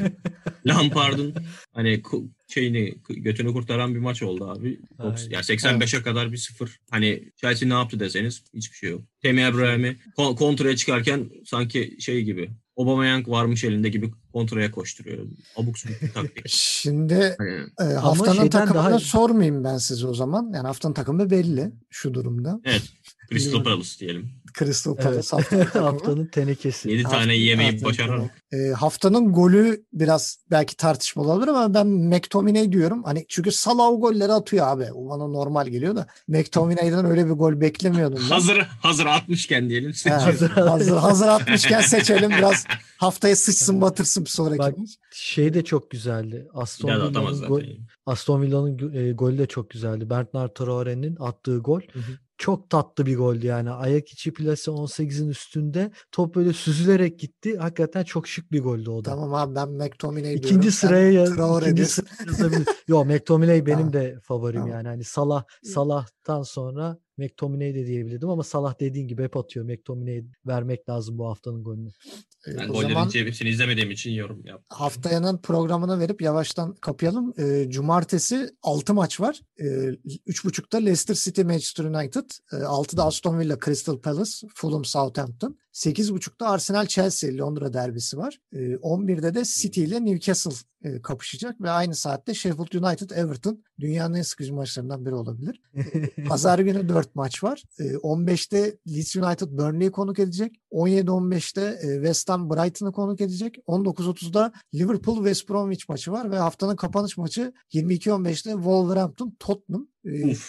Lampard'ın 0.66 1.34
hani 1.72 2.02
şeyini 2.48 2.94
götünü 3.08 3.52
kurtaran 3.52 3.94
bir 3.94 4.00
maç 4.00 4.22
oldu 4.22 4.50
abi. 4.50 4.80
Aynen. 4.98 5.16
Yani 5.30 5.42
85'e 5.44 6.02
kadar 6.02 6.32
bir 6.32 6.36
sıfır. 6.36 6.80
Hani 6.90 7.32
Chelsea 7.36 7.68
ne 7.68 7.74
yaptı 7.74 8.00
deseniz 8.00 8.44
hiçbir 8.54 8.76
şey 8.76 8.90
yok. 8.90 9.02
Temi 9.22 9.44
Abraham'i 9.44 9.96
kon- 10.16 10.34
kontraya 10.34 10.76
çıkarken 10.76 11.30
sanki 11.44 11.96
şey 12.00 12.22
gibi 12.22 12.50
Aubameyang 12.76 13.28
varmış 13.28 13.64
elinde 13.64 13.88
gibi 13.88 14.10
kontraya 14.38 14.70
koşturuyor. 14.70 15.18
Abuk 15.56 15.78
subuk 15.78 16.02
bir 16.02 16.12
taktik. 16.12 16.48
Şimdi 16.48 17.36
e, 17.80 17.84
haftanın 17.84 18.48
takımını 18.48 18.90
daha- 18.90 18.98
sormayayım 18.98 19.64
ben 19.64 19.78
size 19.78 20.06
o 20.06 20.14
zaman. 20.14 20.50
Yani 20.54 20.66
haftanın 20.66 20.94
takımı 20.94 21.30
belli 21.30 21.72
şu 21.90 22.14
durumda. 22.14 22.60
evet. 22.64 22.82
Crystal. 23.32 23.64
Palace 23.64 23.98
diyelim. 24.00 24.30
Crystal 24.58 24.94
Palace 24.96 25.16
Evet. 25.16 25.32
haftanın. 25.32 25.64
Haftanın 25.92 26.26
tenekesi. 26.26 26.90
7 26.90 27.02
Hafta- 27.02 27.18
tane 27.18 27.36
haftanın 27.36 27.84
başararak. 27.84 28.30
E, 28.52 28.56
haftanın 28.72 29.32
golü 29.32 29.84
biraz 29.92 30.38
belki 30.50 30.76
tartışmalı 30.76 31.28
olabilir 31.32 31.48
ama 31.48 31.74
ben 31.74 31.86
McTominay 31.86 32.72
diyorum. 32.72 33.02
Hani 33.04 33.26
çünkü 33.28 33.52
Salah 33.52 33.84
o 33.86 34.00
golleri 34.00 34.32
atıyor 34.32 34.66
abi. 34.66 34.84
O 34.94 35.08
bana 35.08 35.26
normal 35.26 35.66
geliyor 35.66 35.96
da 35.96 36.06
McTominay'dan 36.28 37.04
öyle 37.04 37.26
bir 37.26 37.30
gol 37.30 37.60
beklemiyordum 37.60 38.18
ben. 38.24 38.34
Hazır 38.34 38.58
hazır 38.58 39.06
atmışken 39.06 39.68
diyelim. 39.68 39.92
He, 40.04 40.10
hazır, 40.10 40.50
hazır, 40.50 40.96
hazır 40.96 41.26
atmışken 41.28 41.80
seçelim 41.80 42.30
biraz 42.30 42.64
haftaya 42.96 43.36
sıçsın 43.36 43.80
batırsın 43.80 44.24
bir 44.28 44.32
sonraki 44.32 44.58
Bak. 44.58 44.74
Şey 45.12 45.54
de 45.54 45.64
çok 45.64 45.90
güzeldi. 45.90 46.48
Aston 46.54 46.88
Villa'nın 46.88 47.60
yani. 47.60 47.80
Aston 48.06 48.42
Villa'nın 48.42 48.94
e, 48.94 49.12
golü 49.12 49.38
de 49.38 49.46
çok 49.46 49.70
güzeldi. 49.70 50.10
Bernard 50.10 50.54
Traore'nin 50.54 51.16
attığı 51.20 51.58
gol. 51.58 51.80
Hı 51.80 51.98
hı. 51.98 52.12
çok 52.38 52.70
tatlı 52.70 53.06
bir 53.06 53.16
goldü 53.16 53.46
yani. 53.46 53.70
Ayak 53.70 54.08
içi 54.08 54.32
plase 54.32 54.70
18'in 54.70 55.28
üstünde 55.28 55.90
top 56.12 56.34
böyle 56.34 56.52
süzülerek 56.52 57.18
gitti. 57.18 57.58
Hakikaten 57.58 58.04
çok 58.04 58.28
şık 58.28 58.52
bir 58.52 58.62
goldü 58.62 58.90
o 58.90 59.04
da. 59.04 59.10
Tamam 59.10 59.34
abi 59.34 59.54
ben 59.54 59.68
McTominay 59.68 60.30
diyorum. 60.30 60.46
İkinci 60.46 60.72
Sen 60.72 60.88
sıraya 60.88 61.12
yaz. 61.12 61.32
İkinci 61.62 61.86
sıraya 61.86 62.16
yazabilir. 62.26 62.66
Yo 62.88 63.04
McTominay 63.04 63.66
benim 63.66 63.78
Tamam. 63.78 63.92
de 63.92 64.18
favorim 64.22 64.60
Tamam. 64.60 64.70
yani. 64.70 64.88
Hani 64.88 65.04
Salah 65.04 65.44
Salah'tan 65.62 66.42
sonra 66.42 66.98
McTominay 67.18 67.74
de 67.74 67.86
diyebilirdim 67.86 68.28
ama 68.28 68.42
Salah 68.42 68.80
dediğin 68.80 69.08
gibi 69.08 69.22
hep 69.22 69.36
atıyor. 69.36 69.66
McTominay 69.66 70.24
vermek 70.46 70.88
lazım 70.88 71.18
bu 71.18 71.28
haftanın 71.28 71.64
golünü. 71.64 71.90
Ben 72.46 72.68
o 72.68 72.72
gollerin 72.72 72.88
zaman 72.88 73.10
hepsini 73.14 73.48
izlemediğim 73.48 73.90
için 73.90 74.10
yorum 74.10 74.46
yap. 74.46 74.62
haftayanın 74.68 75.38
programını 75.38 76.00
verip 76.00 76.22
yavaştan 76.22 76.74
kapayalım. 76.74 77.34
Ee, 77.38 77.70
cumartesi 77.70 78.50
6 78.62 78.94
maç 78.94 79.20
var. 79.20 79.40
Ee, 79.58 79.64
3.30'da 79.64 80.78
Leicester 80.78 81.14
City 81.14 81.42
Manchester 81.42 81.84
United. 81.84 82.30
Ee, 82.52 82.56
6'da 82.56 83.04
Aston 83.04 83.38
Villa 83.38 83.58
Crystal 83.64 83.98
Palace, 83.98 84.46
Fulham 84.54 84.84
Southampton. 84.84 85.58
8.30'da 85.78 86.48
Arsenal 86.48 86.86
Chelsea 86.86 87.36
Londra 87.38 87.72
derbisi 87.72 88.18
var. 88.18 88.40
Ee, 88.52 88.56
11'de 88.58 89.34
de 89.34 89.44
City 89.44 89.84
ile 89.84 90.04
Newcastle 90.04 90.50
e, 90.82 91.02
kapışacak 91.02 91.60
ve 91.60 91.70
aynı 91.70 91.94
saatte 91.94 92.34
Sheffield 92.34 92.84
United 92.84 93.10
Everton 93.10 93.64
dünyanın 93.80 94.14
en 94.14 94.22
sıkıcı 94.22 94.54
maçlarından 94.54 95.06
biri 95.06 95.14
olabilir. 95.14 95.62
Pazar 96.28 96.58
günü 96.58 96.88
4 96.88 97.14
maç 97.14 97.44
var. 97.44 97.62
Ee, 97.78 97.84
15'te 97.84 98.76
Leeds 98.88 99.16
United 99.16 99.48
Burnley'i 99.50 99.90
konuk 99.90 100.18
edecek. 100.18 100.60
17-15'te 100.72 101.78
e, 101.82 101.94
West 101.94 102.28
Ham 102.28 102.50
Brighton'ı 102.50 102.92
konuk 102.92 103.20
edecek. 103.20 103.58
19.30'da 103.66 104.52
Liverpool 104.74 105.16
West 105.16 105.48
Bromwich 105.48 105.88
maçı 105.88 106.12
var 106.12 106.30
ve 106.30 106.38
haftanın 106.38 106.76
kapanış 106.76 107.16
maçı 107.16 107.52
22-15'te 107.74 108.50
Wolverhampton 108.52 109.36
Tottenham. 109.38 109.88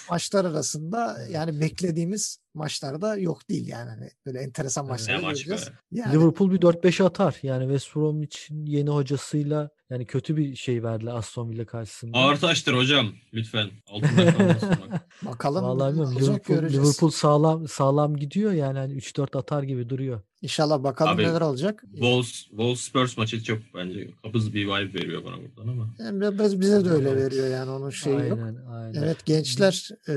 Maçlar 0.09 0.45
arasında 0.45 1.17
yani 1.31 1.61
beklediğimiz 1.61 2.39
maçlarda 2.53 3.17
yok 3.17 3.49
değil 3.49 3.67
yani. 3.67 3.89
Hani 3.89 4.09
böyle 4.25 4.39
enteresan 4.39 4.87
maçlar 4.87 5.17
be. 5.17 5.21
göreceğiz. 5.21 5.69
Yani 5.91 6.13
Liverpool 6.13 6.51
bir 6.51 6.59
4-5 6.59 7.03
atar. 7.03 7.37
Yani 7.43 7.63
West 7.63 7.95
Bromwich'in 7.95 8.65
yeni 8.65 8.89
hocasıyla 8.89 9.69
yani 9.89 10.05
kötü 10.05 10.37
bir 10.37 10.55
şey 10.55 10.83
verdiler 10.83 11.15
Aston 11.15 11.49
Villa 11.49 11.65
karşısında. 11.65 12.17
Ağır 12.17 12.35
taştır 12.35 12.73
hocam 12.73 13.13
lütfen. 13.33 13.69
Altında 13.87 14.35
kalmasın 14.37 14.69
bak. 14.91 15.07
bakalım 15.25 15.65
Vallahi 15.65 15.91
bilmiyorum. 15.91 16.15
Liverpool. 16.19 16.69
Liverpool 16.69 17.11
sağlam 17.11 17.67
sağlam 17.67 18.15
gidiyor 18.15 18.51
yani 18.51 18.79
hani 18.79 18.93
3-4 18.93 19.37
atar 19.37 19.63
gibi 19.63 19.89
duruyor. 19.89 20.21
İnşallah 20.41 20.83
bakalım 20.83 21.13
Abi, 21.13 21.23
neler 21.23 21.41
olacak. 21.41 21.83
Wolves, 21.91 22.31
Wolves 22.31 22.79
Spurs 22.79 23.17
maçı 23.17 23.43
çok 23.43 23.59
bence 23.75 24.09
kabız 24.23 24.53
bir 24.53 24.65
vibe 24.65 24.93
veriyor 24.93 25.25
bana 25.25 25.35
buradan 25.37 25.71
ama. 25.71 25.89
Yani 25.99 26.21
biraz 26.21 26.61
bize 26.61 26.85
de 26.85 26.89
öyle 26.89 27.15
veriyor 27.15 27.47
yani 27.47 27.71
onun 27.71 27.89
şeyi 27.89 28.29
yok. 28.29 28.39
aynen 28.45 28.65
aynen. 28.65 29.03
Evet 29.03 29.25
gençler 29.25 29.89
e, 30.07 30.13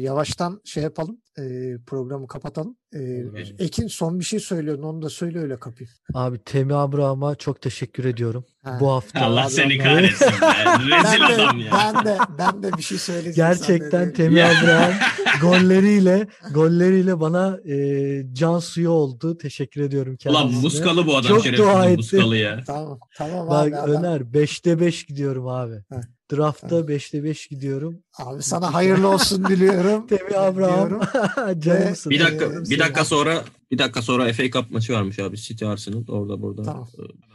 yavaştan 0.00 0.60
şey 0.64 0.82
yapalım 0.82 1.20
e, 1.38 1.76
programı 1.86 2.26
kapatalım. 2.26 2.76
E, 2.94 2.98
Olur. 2.98 3.38
Ekin 3.58 3.86
son 3.86 4.18
bir 4.20 4.24
şey 4.24 4.40
söylüyorsun 4.40 4.82
onu 4.82 5.02
da 5.02 5.08
söyle 5.10 5.38
öyle 5.38 5.58
kapayım. 5.60 5.92
Abi 6.14 6.38
Temi 6.38 6.74
Abraham'a 6.74 7.34
çok 7.34 7.60
teşekkür 7.60 8.04
ediyorum. 8.04 8.44
Ha. 8.64 8.78
Bu 8.80 8.90
hafta 8.90 9.20
Allah 9.20 9.44
abi, 9.44 9.50
seni 9.52 9.78
kahretsin. 9.78 10.26
Rezil 10.80 11.20
Ben 11.20 11.28
de, 11.30 11.34
adam 11.42 11.58
ya. 11.60 11.70
ben 11.72 12.04
de 12.04 12.18
ben 12.38 12.62
de 12.62 12.72
bir 12.78 12.82
şey 12.82 12.98
söyleyeceğim. 12.98 13.50
Gerçekten. 13.50 14.12
Temi. 14.12 14.44
Abraham 14.44 14.92
golleriyle 15.42 16.26
golleriyle 16.54 17.20
bana 17.20 17.58
e, 17.68 18.34
can 18.34 18.58
suyu 18.58 18.90
oldu. 18.90 19.38
Teşekkür 19.38 19.80
ediyorum 19.80 20.16
Ulan 20.26 20.40
kendisine. 20.42 20.62
muskalı 20.62 21.06
bu 21.06 21.16
adam 21.16 21.28
Çok 21.28 21.56
dua 21.56 21.86
etti. 21.86 21.96
muskalı 21.96 22.36
ya. 22.36 22.60
Tamam 22.66 22.98
tamam 23.16 23.48
Bak 23.48 23.72
abi. 23.74 23.90
Öner 23.90 24.20
5'te 24.20 24.80
5 24.80 25.04
gidiyorum 25.04 25.48
abi. 25.48 25.74
Heh, 25.74 25.96
Draft'ta 26.32 26.68
tamam. 26.68 26.88
5'te 26.88 27.24
5 27.24 27.46
gidiyorum. 27.46 28.02
Abi 28.18 28.42
sana 28.42 28.74
hayırlı 28.74 29.08
olsun 29.08 29.44
diliyorum. 29.44 30.06
Temi 30.08 30.36
Abraham 30.36 31.00
canımsın. 31.60 32.10
Bir 32.10 32.20
dakika 32.20 32.44
Ee, 32.44 32.70
bir 32.70 32.78
dakika 32.78 33.04
sonra 33.04 33.44
bir 33.70 33.78
dakika 33.78 34.02
sonra 34.02 34.32
FA 34.32 34.50
Cup 34.50 34.70
maçı 34.70 34.92
varmış 34.92 35.18
abi 35.18 35.36
City 35.36 35.64
Arsenal 35.66 36.04
orada 36.08 36.42
burada. 36.42 36.62
Tamam. 36.62 36.88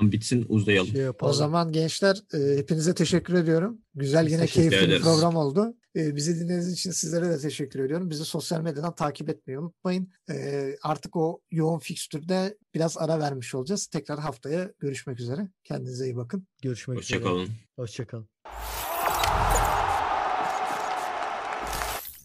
Ee, 0.04 0.12
bitsin 0.12 0.46
uzayalım. 0.50 0.88
Şey 0.92 1.08
O 1.22 1.34
zaman 1.34 1.72
gençler 1.72 2.18
e, 2.34 2.58
hepinize 2.58 2.94
teşekkür 2.96 3.34
ediyorum. 3.34 3.78
Güzel 3.96 4.28
yine 4.28 4.42
teşekkür 4.42 4.70
keyifli 4.70 4.78
bir 4.88 4.92
ederiz. 4.92 5.04
program 5.04 5.36
oldu. 5.36 5.74
E, 5.96 6.16
bizi 6.16 6.36
dinlediğiniz 6.36 6.74
için 6.74 6.92
sizlere 6.92 7.30
de 7.30 7.38
teşekkür 7.38 7.80
ediyorum. 7.80 8.10
Bizi 8.10 8.26
sosyal 8.26 8.62
medyadan 8.62 8.96
takip 8.96 9.30
etmeyi 9.30 9.60
unutmayın. 9.60 10.10
E, 10.32 10.66
artık 10.84 11.16
o 11.16 11.42
yoğun 11.52 11.80
fikstürde 11.80 12.58
biraz 12.74 12.98
ara 12.98 13.20
vermiş 13.20 13.56
olacağız. 13.56 13.88
Tekrar 13.88 14.20
haftaya 14.20 14.72
görüşmek 14.80 15.20
üzere. 15.20 15.50
Kendinize 15.64 16.06
iyi 16.06 16.16
bakın. 16.16 16.48
Görüşmek 16.62 17.00
üzere. 17.00 17.18
Hoşçakalın. 17.20 17.50
Hoşçakalın. 17.76 18.28